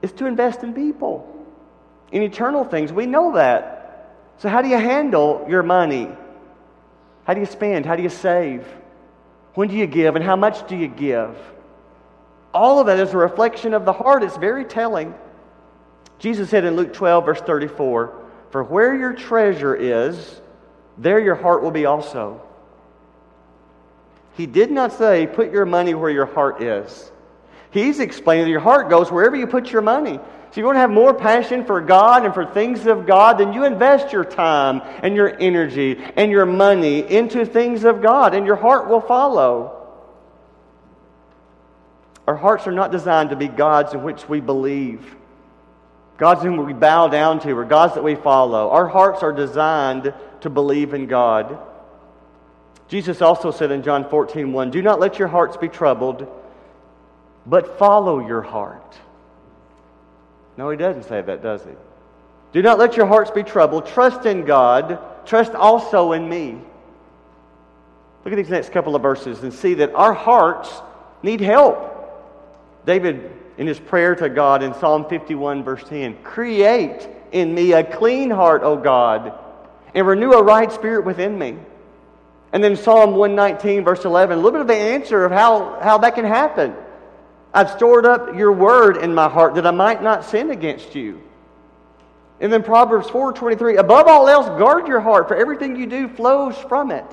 Is 0.00 0.12
to 0.12 0.26
invest 0.26 0.62
in 0.64 0.72
people, 0.72 1.46
in 2.10 2.22
eternal 2.22 2.64
things. 2.64 2.90
We 2.90 3.04
know 3.04 3.34
that. 3.34 4.14
So, 4.38 4.48
how 4.48 4.62
do 4.62 4.68
you 4.68 4.78
handle 4.78 5.46
your 5.46 5.62
money? 5.62 6.08
How 7.24 7.34
do 7.34 7.40
you 7.40 7.46
spend? 7.46 7.84
How 7.84 7.96
do 7.96 8.02
you 8.02 8.08
save? 8.08 8.66
When 9.54 9.68
do 9.68 9.76
you 9.76 9.86
give? 9.86 10.16
And 10.16 10.24
how 10.24 10.36
much 10.36 10.66
do 10.66 10.74
you 10.74 10.88
give? 10.88 11.36
All 12.54 12.80
of 12.80 12.86
that 12.86 12.98
is 12.98 13.12
a 13.12 13.18
reflection 13.18 13.74
of 13.74 13.84
the 13.84 13.92
heart. 13.92 14.22
It's 14.22 14.38
very 14.38 14.64
telling. 14.64 15.14
Jesus 16.18 16.48
said 16.48 16.64
in 16.64 16.76
Luke 16.76 16.94
12, 16.94 17.26
verse 17.26 17.40
34, 17.42 18.22
For 18.50 18.64
where 18.64 18.96
your 18.96 19.12
treasure 19.12 19.76
is, 19.76 20.40
there 20.96 21.20
your 21.20 21.34
heart 21.34 21.62
will 21.62 21.70
be 21.70 21.84
also. 21.84 22.40
He 24.34 24.46
did 24.46 24.70
not 24.70 24.92
say, 24.92 25.26
Put 25.26 25.52
your 25.52 25.66
money 25.66 25.94
where 25.94 26.10
your 26.10 26.26
heart 26.26 26.62
is. 26.62 27.10
He's 27.70 28.00
explaining 28.00 28.44
that 28.44 28.50
your 28.50 28.60
heart 28.60 28.90
goes 28.90 29.10
wherever 29.10 29.36
you 29.36 29.46
put 29.46 29.70
your 29.70 29.82
money. 29.82 30.18
So 30.50 30.60
you 30.60 30.66
want 30.66 30.76
to 30.76 30.80
have 30.80 30.90
more 30.90 31.14
passion 31.14 31.64
for 31.64 31.80
God 31.80 32.26
and 32.26 32.34
for 32.34 32.44
things 32.44 32.86
of 32.86 33.06
God, 33.06 33.38
then 33.38 33.54
you 33.54 33.64
invest 33.64 34.12
your 34.12 34.24
time 34.24 34.82
and 35.02 35.16
your 35.16 35.34
energy 35.40 35.98
and 36.16 36.30
your 36.30 36.44
money 36.44 37.00
into 37.10 37.46
things 37.46 37.84
of 37.84 38.02
God, 38.02 38.34
and 38.34 38.44
your 38.44 38.56
heart 38.56 38.88
will 38.88 39.00
follow. 39.00 39.78
Our 42.26 42.36
hearts 42.36 42.66
are 42.66 42.72
not 42.72 42.92
designed 42.92 43.30
to 43.30 43.36
be 43.36 43.48
gods 43.48 43.94
in 43.94 44.02
which 44.02 44.28
we 44.28 44.40
believe. 44.40 45.16
gods 46.18 46.42
whom 46.42 46.58
we 46.58 46.74
bow 46.74 47.08
down 47.08 47.40
to, 47.40 47.52
or 47.52 47.64
gods 47.64 47.94
that 47.94 48.04
we 48.04 48.14
follow. 48.14 48.70
Our 48.70 48.86
hearts 48.86 49.22
are 49.22 49.32
designed 49.32 50.12
to 50.42 50.50
believe 50.50 50.92
in 50.94 51.06
God. 51.06 51.58
Jesus 52.92 53.22
also 53.22 53.50
said 53.50 53.70
in 53.70 53.82
John 53.82 54.06
14, 54.06 54.52
1, 54.52 54.70
Do 54.70 54.82
not 54.82 55.00
let 55.00 55.18
your 55.18 55.26
hearts 55.26 55.56
be 55.56 55.68
troubled, 55.68 56.28
but 57.46 57.78
follow 57.78 58.26
your 58.26 58.42
heart. 58.42 58.98
No, 60.58 60.68
he 60.68 60.76
doesn't 60.76 61.04
say 61.04 61.22
that, 61.22 61.42
does 61.42 61.64
he? 61.64 61.70
Do 62.52 62.60
not 62.60 62.78
let 62.78 62.98
your 62.98 63.06
hearts 63.06 63.30
be 63.30 63.44
troubled. 63.44 63.86
Trust 63.86 64.26
in 64.26 64.44
God. 64.44 64.98
Trust 65.24 65.54
also 65.54 66.12
in 66.12 66.28
me. 66.28 66.58
Look 68.26 68.34
at 68.34 68.36
these 68.36 68.50
next 68.50 68.72
couple 68.72 68.94
of 68.94 69.00
verses 69.00 69.42
and 69.42 69.54
see 69.54 69.72
that 69.72 69.94
our 69.94 70.12
hearts 70.12 70.70
need 71.22 71.40
help. 71.40 71.88
David, 72.84 73.30
in 73.56 73.66
his 73.66 73.80
prayer 73.80 74.14
to 74.16 74.28
God 74.28 74.62
in 74.62 74.74
Psalm 74.74 75.06
51, 75.08 75.64
verse 75.64 75.82
10, 75.88 76.22
create 76.22 77.08
in 77.30 77.54
me 77.54 77.72
a 77.72 77.82
clean 77.82 78.28
heart, 78.28 78.62
O 78.62 78.76
God, 78.76 79.32
and 79.94 80.06
renew 80.06 80.32
a 80.32 80.42
right 80.42 80.70
spirit 80.70 81.06
within 81.06 81.38
me. 81.38 81.56
And 82.52 82.62
then 82.62 82.76
Psalm 82.76 83.16
119, 83.16 83.84
verse 83.84 84.04
11, 84.04 84.38
a 84.38 84.40
little 84.40 84.52
bit 84.52 84.60
of 84.60 84.66
the 84.66 84.74
answer 84.74 85.24
of 85.24 85.32
how, 85.32 85.78
how 85.80 85.98
that 85.98 86.14
can 86.14 86.24
happen. 86.24 86.74
I've 87.54 87.70
stored 87.70 88.06
up 88.06 88.34
your 88.34 88.52
word 88.52 88.98
in 88.98 89.14
my 89.14 89.28
heart 89.28 89.54
that 89.54 89.66
I 89.66 89.70
might 89.70 90.02
not 90.02 90.24
sin 90.24 90.50
against 90.50 90.94
you. 90.94 91.22
And 92.40 92.52
then 92.52 92.62
Proverbs 92.62 93.08
4:23, 93.08 93.78
above 93.78 94.08
all 94.08 94.28
else, 94.28 94.46
guard 94.58 94.88
your 94.88 95.00
heart, 95.00 95.28
for 95.28 95.36
everything 95.36 95.76
you 95.76 95.86
do 95.86 96.08
flows 96.08 96.56
from 96.56 96.90
it. 96.90 97.04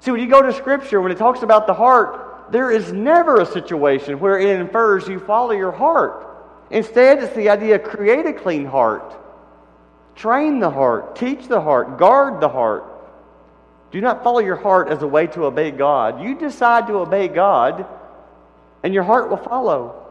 See, 0.00 0.10
when 0.10 0.20
you 0.20 0.28
go 0.28 0.42
to 0.42 0.52
Scripture, 0.52 1.00
when 1.00 1.10
it 1.10 1.18
talks 1.18 1.42
about 1.42 1.66
the 1.66 1.74
heart, 1.74 2.50
there 2.50 2.70
is 2.70 2.92
never 2.92 3.40
a 3.40 3.46
situation 3.46 4.18
where 4.18 4.38
it 4.38 4.60
infers 4.60 5.08
you 5.08 5.20
follow 5.20 5.52
your 5.52 5.72
heart. 5.72 6.26
Instead, 6.70 7.22
it's 7.22 7.34
the 7.34 7.48
idea 7.48 7.78
create 7.78 8.26
a 8.26 8.32
clean 8.32 8.66
heart, 8.66 9.14
train 10.14 10.58
the 10.58 10.70
heart, 10.70 11.16
teach 11.16 11.48
the 11.48 11.60
heart, 11.60 11.98
guard 11.98 12.40
the 12.40 12.48
heart. 12.48 12.84
Do 13.90 14.00
not 14.00 14.22
follow 14.22 14.38
your 14.38 14.56
heart 14.56 14.88
as 14.88 15.02
a 15.02 15.06
way 15.06 15.26
to 15.28 15.44
obey 15.46 15.70
God. 15.70 16.22
You 16.22 16.38
decide 16.38 16.86
to 16.86 16.94
obey 16.94 17.28
God, 17.28 17.86
and 18.82 18.94
your 18.94 19.02
heart 19.02 19.30
will 19.30 19.36
follow. 19.36 20.06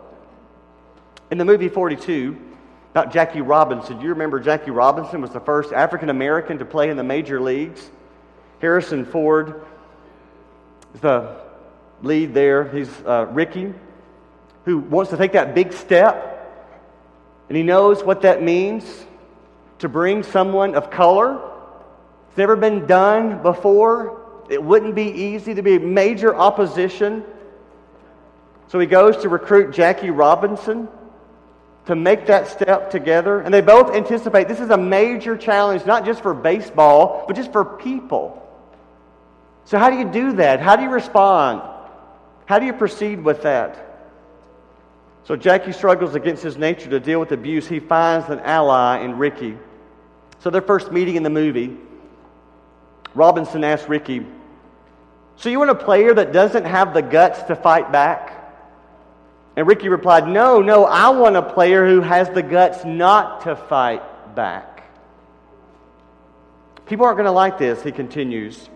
In 1.31 1.37
the 1.37 1.45
movie 1.45 1.69
42, 1.69 2.37
about 2.91 3.13
Jackie 3.13 3.41
Robinson, 3.41 4.01
you 4.01 4.09
remember 4.09 4.39
Jackie 4.39 4.71
Robinson 4.71 5.21
was 5.21 5.31
the 5.31 5.39
first 5.39 5.71
African 5.71 6.09
American 6.09 6.57
to 6.57 6.65
play 6.65 6.89
in 6.89 6.97
the 6.97 7.03
major 7.03 7.39
leagues? 7.39 7.89
Harrison 8.59 9.05
Ford 9.05 9.63
is 10.93 10.99
the 10.99 11.37
lead 12.01 12.33
there. 12.33 12.67
He's 12.67 12.89
uh, 13.05 13.27
Rickey, 13.31 13.73
who 14.65 14.79
wants 14.79 15.11
to 15.11 15.17
take 15.17 15.33
that 15.33 15.55
big 15.55 15.71
step, 15.71 16.35
and 17.47 17.55
he 17.55 17.63
knows 17.63 18.03
what 18.03 18.23
that 18.23 18.43
means 18.43 19.05
to 19.77 19.87
bring 19.87 20.23
someone 20.23 20.75
of 20.75 20.91
color 20.91 21.48
never 22.39 22.55
been 22.55 22.87
done 22.87 23.43
before. 23.43 24.45
It 24.49 24.63
wouldn't 24.63 24.95
be 24.95 25.03
easy 25.03 25.53
to 25.53 25.61
be 25.61 25.77
major 25.77 26.35
opposition. 26.35 27.23
So 28.69 28.79
he 28.79 28.87
goes 28.87 29.17
to 29.17 29.29
recruit 29.29 29.75
Jackie 29.75 30.09
Robinson 30.09 30.87
to 31.85 31.95
make 31.95 32.27
that 32.27 32.47
step 32.47 32.89
together. 32.89 33.41
And 33.41 33.53
they 33.53 33.61
both 33.61 33.93
anticipate 33.93 34.47
this 34.47 34.59
is 34.59 34.69
a 34.69 34.77
major 34.77 35.37
challenge, 35.37 35.85
not 35.85 36.05
just 36.05 36.21
for 36.21 36.33
baseball, 36.33 37.25
but 37.27 37.35
just 37.35 37.51
for 37.51 37.63
people. 37.63 38.35
So, 39.65 39.77
how 39.77 39.91
do 39.91 39.97
you 39.97 40.09
do 40.09 40.33
that? 40.33 40.61
How 40.61 40.75
do 40.75 40.83
you 40.83 40.89
respond? 40.89 41.61
How 42.45 42.57
do 42.57 42.65
you 42.65 42.73
proceed 42.73 43.23
with 43.23 43.43
that? 43.43 43.85
So, 45.25 45.35
Jackie 45.35 45.73
struggles 45.73 46.15
against 46.15 46.41
his 46.41 46.57
nature 46.57 46.89
to 46.89 46.99
deal 46.99 47.19
with 47.19 47.31
abuse. 47.31 47.67
He 47.67 47.79
finds 47.79 48.29
an 48.29 48.39
ally 48.39 48.99
in 49.01 49.17
Rickey. 49.17 49.57
So, 50.39 50.49
their 50.49 50.63
first 50.63 50.91
meeting 50.91 51.15
in 51.15 51.23
the 51.23 51.29
movie 51.29 51.77
Robinson 53.15 53.63
asked 53.63 53.89
Rickey, 53.89 54.25
So 55.37 55.49
you 55.49 55.59
want 55.59 55.71
a 55.71 55.75
player 55.75 56.13
that 56.13 56.31
doesn't 56.31 56.65
have 56.65 56.93
the 56.93 57.01
guts 57.01 57.43
to 57.43 57.55
fight 57.55 57.91
back? 57.91 58.35
And 59.55 59.67
Rickey 59.67 59.89
replied, 59.89 60.27
No, 60.27 60.61
no, 60.61 60.85
I 60.85 61.09
want 61.09 61.35
a 61.35 61.41
player 61.41 61.87
who 61.87 62.01
has 62.01 62.29
the 62.29 62.43
guts 62.43 62.85
not 62.85 63.41
to 63.41 63.55
fight 63.55 64.35
back. 64.35 64.83
People 66.85 67.05
aren't 67.05 67.17
going 67.17 67.25
to 67.25 67.31
like 67.31 67.57
this, 67.57 67.83
he 67.83 67.91
continues. 67.91 68.69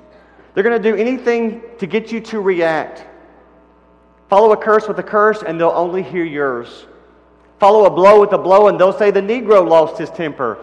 They're 0.54 0.63
going 0.63 0.80
to 0.82 0.91
do 0.91 0.96
anything 0.96 1.63
to 1.80 1.88
get 1.88 2.12
you 2.12 2.19
to 2.22 2.39
react. 2.39 3.06
Follow 4.30 4.52
a 4.52 4.58
curse 4.58 4.88
with 4.88 5.00
a 5.00 5.04
curse, 5.04 5.41
and 5.41 5.60
they'll 5.60 5.69
only 5.69 6.04
hear 6.04 6.24
yours. 6.24 6.86
Follow 7.60 7.86
a 7.86 7.89
blow 7.89 8.19
with 8.19 8.34
a 8.34 8.38
blow, 8.38 8.67
and 8.67 8.80
they'll 8.80 8.98
say 8.98 9.10
the 9.10 9.22
Negro 9.22 9.67
lost 9.67 9.98
his 9.98 10.10
temper, 10.10 10.58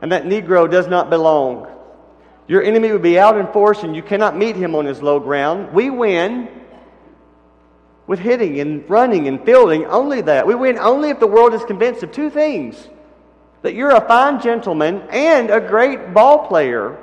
and 0.00 0.10
that 0.10 0.24
Negro 0.24 0.70
does 0.70 0.86
not 0.86 1.10
belong. 1.10 1.68
Your 2.48 2.62
enemy 2.62 2.92
will 2.92 2.98
be 2.98 3.18
out 3.18 3.38
in 3.38 3.46
force 3.48 3.82
and 3.82 3.96
you 3.96 4.02
cannot 4.02 4.36
meet 4.36 4.56
him 4.56 4.74
on 4.74 4.84
his 4.84 5.02
low 5.02 5.18
ground. 5.18 5.72
We 5.72 5.90
win 5.90 6.48
with 8.06 8.20
hitting 8.20 8.60
and 8.60 8.88
running 8.88 9.26
and 9.26 9.44
fielding, 9.44 9.84
only 9.86 10.20
that. 10.22 10.46
We 10.46 10.54
win 10.54 10.78
only 10.78 11.10
if 11.10 11.18
the 11.18 11.26
world 11.26 11.54
is 11.54 11.64
convinced 11.64 12.02
of 12.02 12.12
two 12.12 12.30
things 12.30 12.88
that 13.62 13.74
you're 13.74 13.90
a 13.90 14.00
fine 14.06 14.40
gentleman 14.40 15.02
and 15.10 15.50
a 15.50 15.60
great 15.60 16.14
ball 16.14 16.46
player. 16.46 16.96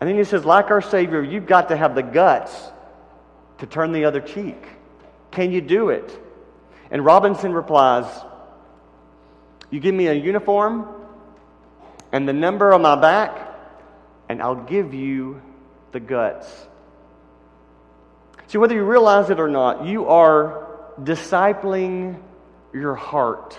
And 0.00 0.08
then 0.08 0.16
he 0.16 0.24
says, 0.24 0.46
like 0.46 0.70
our 0.70 0.80
Savior, 0.80 1.22
you've 1.22 1.46
got 1.46 1.68
to 1.68 1.76
have 1.76 1.94
the 1.94 2.02
guts 2.02 2.70
to 3.58 3.66
turn 3.66 3.92
the 3.92 4.06
other 4.06 4.22
cheek. 4.22 4.56
Can 5.30 5.52
you 5.52 5.60
do 5.60 5.90
it? 5.90 6.18
And 6.90 7.04
Robinson 7.04 7.52
replies, 7.52 8.06
You 9.70 9.78
give 9.78 9.94
me 9.94 10.06
a 10.06 10.14
uniform 10.14 10.88
and 12.12 12.26
the 12.26 12.32
number 12.32 12.72
on 12.72 12.82
my 12.82 12.96
back, 12.96 13.49
and 14.30 14.40
I'll 14.40 14.54
give 14.54 14.94
you 14.94 15.42
the 15.90 15.98
guts. 15.98 16.46
See, 18.46 18.58
whether 18.58 18.76
you 18.76 18.84
realize 18.84 19.28
it 19.28 19.40
or 19.40 19.48
not, 19.48 19.86
you 19.86 20.06
are 20.06 20.68
discipling 21.00 22.16
your 22.72 22.94
heart. 22.94 23.58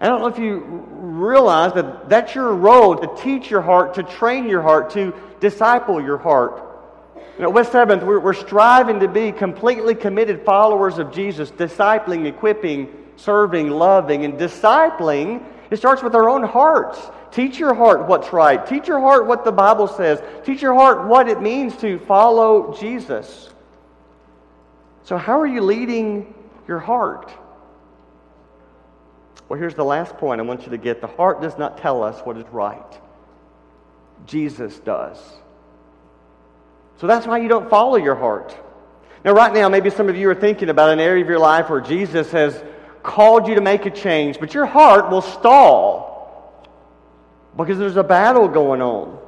I 0.00 0.06
don't 0.06 0.20
know 0.20 0.28
if 0.28 0.38
you 0.38 0.58
realize 0.60 1.72
that 1.72 2.08
that's 2.08 2.32
your 2.32 2.54
role 2.54 2.94
to 2.94 3.22
teach 3.24 3.50
your 3.50 3.60
heart, 3.60 3.94
to 3.94 4.04
train 4.04 4.48
your 4.48 4.62
heart, 4.62 4.90
to 4.90 5.12
disciple 5.40 6.00
your 6.00 6.18
heart. 6.18 6.62
You 7.36 7.42
know, 7.42 7.50
West 7.50 7.72
Seventh, 7.72 8.04
we're, 8.04 8.20
we're 8.20 8.34
striving 8.34 9.00
to 9.00 9.08
be 9.08 9.32
completely 9.32 9.96
committed 9.96 10.44
followers 10.44 10.98
of 10.98 11.10
Jesus, 11.12 11.50
discipling, 11.50 12.24
equipping, 12.26 12.94
serving, 13.16 13.68
loving, 13.68 14.24
and 14.24 14.34
discipling. 14.34 15.44
It 15.70 15.76
starts 15.76 16.02
with 16.02 16.14
our 16.14 16.28
own 16.28 16.42
hearts. 16.42 16.98
Teach 17.30 17.58
your 17.58 17.74
heart 17.74 18.08
what's 18.08 18.32
right. 18.32 18.64
Teach 18.66 18.88
your 18.88 19.00
heart 19.00 19.26
what 19.26 19.44
the 19.44 19.52
Bible 19.52 19.86
says. 19.86 20.20
Teach 20.44 20.60
your 20.62 20.74
heart 20.74 21.06
what 21.06 21.28
it 21.28 21.40
means 21.40 21.76
to 21.78 21.98
follow 22.00 22.76
Jesus. 22.78 23.50
So, 25.04 25.16
how 25.16 25.40
are 25.40 25.46
you 25.46 25.60
leading 25.60 26.34
your 26.66 26.80
heart? 26.80 27.32
Well, 29.48 29.58
here's 29.58 29.74
the 29.74 29.84
last 29.84 30.16
point 30.18 30.40
I 30.40 30.44
want 30.44 30.64
you 30.64 30.70
to 30.70 30.78
get. 30.78 31.00
The 31.00 31.06
heart 31.06 31.40
does 31.40 31.56
not 31.56 31.78
tell 31.78 32.02
us 32.02 32.20
what 32.20 32.36
is 32.36 32.46
right, 32.52 33.00
Jesus 34.26 34.78
does. 34.80 35.18
So, 36.98 37.06
that's 37.06 37.26
why 37.26 37.38
you 37.38 37.48
don't 37.48 37.70
follow 37.70 37.96
your 37.96 38.16
heart. 38.16 38.56
Now, 39.24 39.32
right 39.32 39.52
now, 39.52 39.68
maybe 39.68 39.90
some 39.90 40.08
of 40.08 40.16
you 40.16 40.28
are 40.30 40.34
thinking 40.34 40.68
about 40.68 40.90
an 40.90 40.98
area 40.98 41.22
of 41.22 41.28
your 41.28 41.38
life 41.38 41.70
where 41.70 41.80
Jesus 41.80 42.32
has 42.32 42.60
called 43.02 43.48
you 43.48 43.54
to 43.54 43.60
make 43.60 43.86
a 43.86 43.90
change, 43.90 44.38
but 44.38 44.54
your 44.54 44.66
heart 44.66 45.10
will 45.10 45.22
stall 45.22 46.10
because 47.56 47.78
there's 47.78 47.96
a 47.96 48.04
battle 48.04 48.48
going 48.48 48.80
on. 48.80 49.18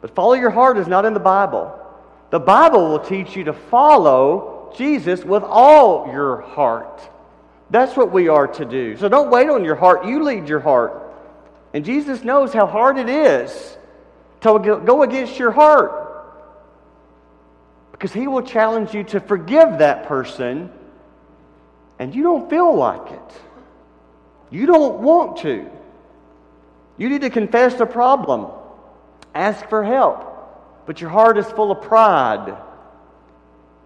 But 0.00 0.14
follow 0.14 0.34
your 0.34 0.50
heart 0.50 0.78
is 0.78 0.86
not 0.86 1.04
in 1.04 1.14
the 1.14 1.20
Bible. 1.20 1.78
The 2.30 2.40
Bible 2.40 2.88
will 2.88 2.98
teach 2.98 3.36
you 3.36 3.44
to 3.44 3.52
follow 3.52 4.72
Jesus 4.76 5.24
with 5.24 5.42
all 5.42 6.10
your 6.12 6.40
heart. 6.42 7.00
That's 7.70 7.96
what 7.96 8.12
we 8.12 8.28
are 8.28 8.46
to 8.46 8.64
do. 8.64 8.96
So 8.96 9.08
don't 9.08 9.30
wait 9.30 9.48
on 9.48 9.64
your 9.64 9.76
heart. 9.76 10.04
You 10.04 10.22
lead 10.22 10.48
your 10.48 10.60
heart. 10.60 11.00
And 11.72 11.84
Jesus 11.84 12.22
knows 12.22 12.52
how 12.52 12.66
hard 12.66 12.98
it 12.98 13.08
is 13.08 13.76
to 14.42 14.58
go 14.84 15.02
against 15.02 15.38
your 15.38 15.50
heart. 15.50 16.00
Because 17.92 18.12
he 18.12 18.26
will 18.26 18.42
challenge 18.42 18.92
you 18.92 19.04
to 19.04 19.20
forgive 19.20 19.78
that 19.78 20.06
person, 20.06 20.70
and 21.98 22.14
you 22.14 22.22
don't 22.22 22.50
feel 22.50 22.74
like 22.74 23.12
it. 23.12 23.40
You 24.50 24.66
don't 24.66 25.00
want 25.00 25.38
to. 25.38 25.70
You 26.96 27.08
need 27.08 27.22
to 27.22 27.30
confess 27.30 27.74
the 27.74 27.86
problem, 27.86 28.50
ask 29.34 29.68
for 29.68 29.82
help. 29.82 30.30
But 30.86 31.00
your 31.00 31.10
heart 31.10 31.38
is 31.38 31.46
full 31.46 31.70
of 31.72 31.82
pride, 31.82 32.56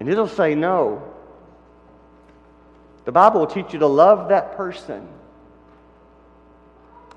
and 0.01 0.09
it'll 0.09 0.29
say 0.29 0.55
no. 0.55 1.03
The 3.05 3.13
Bible 3.13 3.41
will 3.41 3.47
teach 3.47 3.73
you 3.73 3.79
to 3.79 3.87
love 3.87 4.29
that 4.29 4.57
person. 4.57 5.09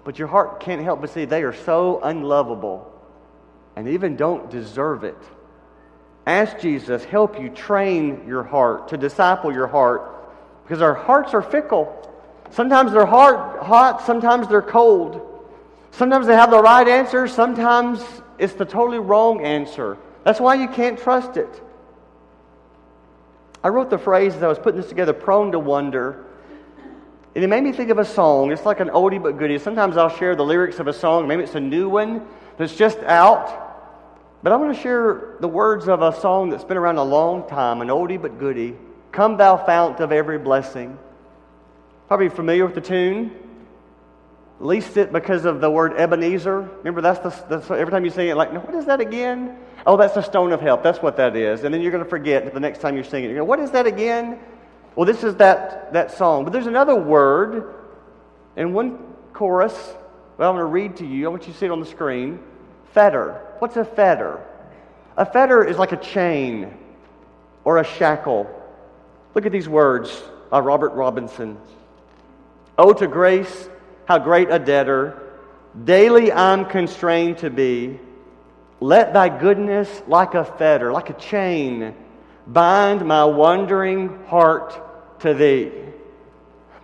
But 0.04 0.18
your 0.18 0.28
heart 0.28 0.62
can't 0.62 0.82
help 0.82 1.02
but 1.02 1.10
see 1.10 1.26
they 1.26 1.44
are 1.44 1.54
so 1.54 2.00
unlovable 2.02 2.92
and 3.76 3.88
even 3.88 4.16
don't 4.16 4.50
deserve 4.50 5.04
it. 5.04 5.18
Ask 6.26 6.60
Jesus, 6.60 7.04
help 7.04 7.40
you 7.40 7.50
train 7.50 8.26
your 8.28 8.44
heart, 8.44 8.90
to 8.90 8.98
disciple 8.98 9.52
your 9.52 9.68
heart, 9.68 10.02
because 10.64 10.82
our 10.82 10.94
hearts 10.94 11.34
are 11.34 11.42
fickle. 11.42 11.98
Sometimes 12.52 12.92
they're 12.92 13.06
hard, 13.06 13.64
hot, 13.64 14.06
sometimes 14.06 14.48
they're 14.48 14.62
cold. 14.62 15.28
Sometimes 15.92 16.28
they 16.28 16.36
have 16.36 16.52
the 16.52 16.62
right 16.62 16.88
answer, 16.88 17.28
sometimes 17.28 18.04
it's 18.38 18.54
the 18.54 18.66
totally 18.66 19.00
wrong 19.00 19.44
answer. 19.46 19.98
That's 20.24 20.40
why 20.40 20.56
you 20.56 20.68
can't 20.68 20.98
trust 20.98 21.38
it. 21.38 21.62
I 23.64 23.70
wrote 23.70 23.90
the 23.90 23.98
phrase 23.98 24.34
as 24.34 24.44
I 24.44 24.48
was 24.48 24.58
putting 24.58 24.80
this 24.82 24.90
together 24.90 25.14
prone 25.14 25.52
to 25.52 25.60
wonder. 25.60 26.26
And 27.36 27.44
it 27.44 27.48
made 27.48 27.64
me 27.64 27.72
think 27.72 27.90
of 27.90 28.00
a 28.00 28.06
song. 28.06 28.52
It's 28.52 28.66
like 28.66 28.80
an 28.80 28.90
oldie 28.90 29.22
but 29.22 29.38
goodie. 29.38 29.60
Sometimes 29.60 29.96
I'll 29.96 30.10
share 30.10 30.36
the 30.36 30.44
lyrics 30.44 30.80
of 30.80 30.88
a 30.88 30.94
song. 30.94 31.28
Maybe 31.28 31.44
it's 31.44 31.56
a 31.56 31.60
new 31.60 31.88
one 31.88 32.26
that's 32.58 32.76
just 32.76 32.98
out. 33.00 33.70
But 34.44 34.52
I 34.52 34.56
want 34.56 34.76
to 34.76 34.82
share 34.82 35.36
the 35.40 35.48
words 35.48 35.88
of 35.88 36.02
a 36.02 36.20
song 36.20 36.50
that's 36.50 36.64
been 36.64 36.78
around 36.78 36.98
a 36.98 37.04
long 37.04 37.48
time, 37.48 37.82
an 37.82 37.90
oldie 37.90 38.20
but 38.20 38.40
goodie. 38.40 38.76
Come, 39.12 39.38
thou 39.38 39.58
fount 39.58 40.00
of 40.00 40.12
every 40.12 40.38
blessing. 40.38 40.98
Probably 42.08 42.30
familiar 42.30 42.66
with 42.66 42.76
the 42.76 42.82
tune. 42.82 43.32
Least 44.60 44.96
it 44.96 45.12
because 45.12 45.46
of 45.46 45.60
the 45.60 45.70
word 45.70 45.94
Ebenezer. 45.98 46.62
Remember, 46.62 47.02
that's, 47.02 47.20
the, 47.20 47.46
that's 47.50 47.70
every 47.72 47.92
time 47.92 48.06
you 48.06 48.12
sing 48.12 48.28
it, 48.28 48.38
like, 48.38 48.52
what 48.52 48.76
is 48.76 48.86
that 48.86 49.02
again? 49.02 49.58
Oh, 49.88 49.98
that's 49.98 50.14
the 50.14 50.22
stone 50.22 50.52
of 50.52 50.62
help. 50.62 50.84
That's 50.84 51.02
what 51.02 51.18
that 51.18 51.36
is. 51.36 51.64
And 51.64 51.74
then 51.74 51.82
you're 51.82 51.92
going 51.92 52.04
to 52.04 52.10
forget 52.10 52.54
the 52.54 52.60
next 52.60 52.80
time 52.80 52.96
you're 52.96 53.04
singing. 53.04 53.32
You 53.32 53.38
go, 53.38 53.44
what 53.44 53.60
is 53.60 53.72
that 53.72 53.88
again? 53.88 54.40
Well, 54.96 55.06
this 55.06 55.24
is 55.24 55.36
that, 55.38 55.94
that 55.94 56.12
song. 56.12 56.44
But 56.44 56.54
there's 56.54 56.68
another 56.68 56.96
word 56.96 57.74
in 58.56 58.74
one 58.74 59.00
chorus. 59.34 59.74
Well, 60.38 60.50
I'm 60.50 60.56
going 60.56 60.66
to 60.66 60.72
read 60.72 60.98
to 60.98 61.08
you. 61.08 61.26
I 61.26 61.30
want 61.30 61.48
you 61.48 61.54
to 61.54 61.58
see 61.60 61.66
it 61.66 61.72
on 61.72 61.80
the 61.80 61.86
screen. 61.86 62.40
Fetter. 62.94 63.42
What's 63.60 63.78
a 63.78 63.86
fetter? 63.86 64.46
A 65.18 65.26
fetter 65.26 65.64
is 65.64 65.78
like 65.78 65.92
a 65.92 65.98
chain 65.98 66.78
or 67.64 67.78
a 67.78 67.84
shackle. 67.84 68.61
Look 69.34 69.46
at 69.46 69.52
these 69.52 69.70
words 69.70 70.22
by 70.50 70.60
Robert 70.60 70.94
Robinson. 70.94 71.58
Oh, 72.78 72.94
to 72.94 73.08
grace, 73.08 73.70
how 74.06 74.20
great 74.20 74.50
a 74.52 74.60
debtor, 74.60 75.22
daily 75.84 76.32
I'm 76.32 76.66
constrained 76.66 77.38
to 77.40 77.50
be. 77.50 78.00
Let 78.80 79.14
thy 79.14 79.30
goodness, 79.30 80.02
like 80.08 80.34
a 80.34 80.44
fetter, 80.44 80.92
like 80.92 81.10
a 81.10 81.14
chain, 81.14 81.96
bind 82.48 83.06
my 83.06 83.24
wandering 83.26 84.26
heart 84.26 85.20
to 85.22 85.34
thee. 85.34 85.72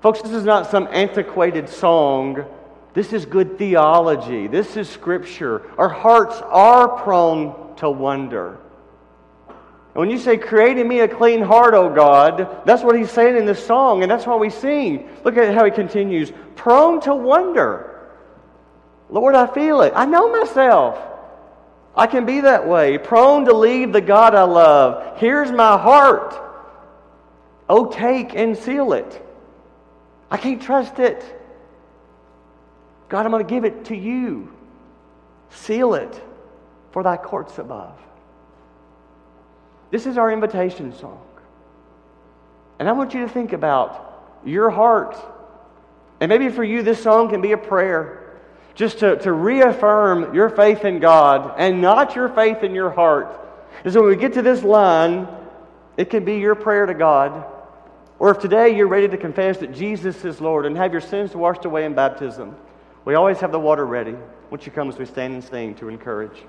Folks, 0.02 0.22
this 0.22 0.32
is 0.32 0.46
not 0.46 0.70
some 0.70 0.88
antiquated 0.92 1.68
song. 1.68 2.46
This 2.94 3.12
is 3.12 3.26
good 3.26 3.58
theology. 3.58 4.48
This 4.48 4.78
is 4.78 4.88
scripture. 4.88 5.64
Our 5.78 5.90
hearts 5.90 6.40
are 6.44 6.88
prone 6.88 7.76
to 7.78 7.90
wonder. 7.90 8.60
When 9.98 10.12
you 10.12 10.20
say, 10.20 10.38
Create 10.38 10.78
in 10.78 10.88
me 10.88 11.00
a 11.00 11.08
clean 11.08 11.42
heart, 11.42 11.74
O 11.74 11.92
God, 11.92 12.62
that's 12.68 12.84
what 12.84 12.96
he's 12.96 13.10
saying 13.10 13.36
in 13.36 13.48
this 13.48 13.66
song, 13.66 14.04
and 14.04 14.12
that's 14.12 14.28
why 14.28 14.36
we 14.36 14.52
sing. 14.52 15.10
Look 15.24 15.38
at 15.38 15.56
how 15.56 15.66
he 15.66 15.72
continues 15.72 16.32
prone 16.56 17.02
to 17.02 17.16
wonder. 17.16 18.08
Lord, 19.10 19.34
I 19.34 19.48
feel 19.48 19.82
it. 19.82 19.94
I 19.96 20.06
know 20.06 20.30
myself. 20.30 21.00
I 21.96 22.06
can 22.06 22.28
be 22.28 22.42
that 22.42 22.68
way, 22.68 23.00
prone 23.00 23.46
to 23.46 23.54
leave 23.54 23.92
the 23.92 24.02
God 24.02 24.36
I 24.36 24.44
love. 24.44 25.18
Here's 25.18 25.52
my 25.52 25.80
heart. 25.80 26.36
Oh, 27.68 27.88
take 27.88 28.36
and 28.36 28.56
seal 28.56 28.94
it. 28.94 29.26
I 30.30 30.38
can't 30.38 30.62
trust 30.62 31.00
it. 31.00 31.24
God, 33.10 33.26
I'm 33.26 33.32
going 33.32 33.44
to 33.44 33.50
give 33.50 33.66
it 33.66 33.86
to 33.86 33.98
you. 33.98 34.54
Seal 35.50 35.96
it 35.96 36.22
for 36.92 37.02
thy 37.02 37.18
courts 37.18 37.58
above. 37.58 37.98
This 39.92 40.06
is 40.06 40.18
our 40.18 40.32
invitation 40.32 40.94
song. 40.98 41.22
And 42.80 42.88
I 42.88 42.92
want 42.92 43.14
you 43.14 43.22
to 43.22 43.30
think 43.30 43.54
about 43.54 44.40
your 44.46 44.70
heart. 44.70 45.16
And 46.20 46.30
maybe 46.30 46.50
for 46.50 46.64
you, 46.64 46.84
this 46.84 47.02
song 47.02 47.30
can 47.30 47.42
be 47.42 47.52
a 47.52 47.58
prayer 47.58 48.40
just 48.76 49.00
to, 49.00 49.18
to 49.18 49.32
reaffirm 49.32 50.36
your 50.36 50.50
faith 50.50 50.86
in 50.86 51.00
God 51.00 51.56
and 51.58 51.82
not 51.82 52.16
your 52.16 52.30
faith 52.30 52.64
in 52.64 52.76
your 52.76 52.92
heart. 52.92 53.40
And 53.84 53.94
so 53.94 54.02
when 54.02 54.10
we 54.10 54.16
get 54.16 54.34
to 54.34 54.42
this 54.42 54.64
line, 54.64 55.28
it 55.96 56.10
can 56.10 56.24
be 56.26 56.38
your 56.38 56.56
prayer 56.56 56.86
to 56.86 56.94
God. 56.94 57.46
Or 58.20 58.32
if 58.32 58.40
today 58.40 58.76
you're 58.76 58.88
ready 58.88 59.08
to 59.08 59.18
confess 59.18 59.58
that 59.60 59.74
Jesus 59.74 60.26
is 60.26 60.42
Lord 60.42 60.66
and 60.66 60.78
have 60.78 60.92
your 60.92 61.02
sins 61.02 61.36
washed 61.36 61.66
away 61.66 61.86
in 61.86 61.94
baptism, 61.94 62.56
we 63.06 63.16
always 63.16 63.40
have 63.40 63.52
the 63.52 63.60
water 63.60 63.86
ready. 63.86 64.16
Won't 64.50 64.66
you 64.66 64.72
come 64.72 64.90
as 64.90 64.98
we 64.98 65.06
stand 65.06 65.34
and 65.34 65.44
sing 65.44 65.76
to 65.76 65.90
encourage? 65.90 66.44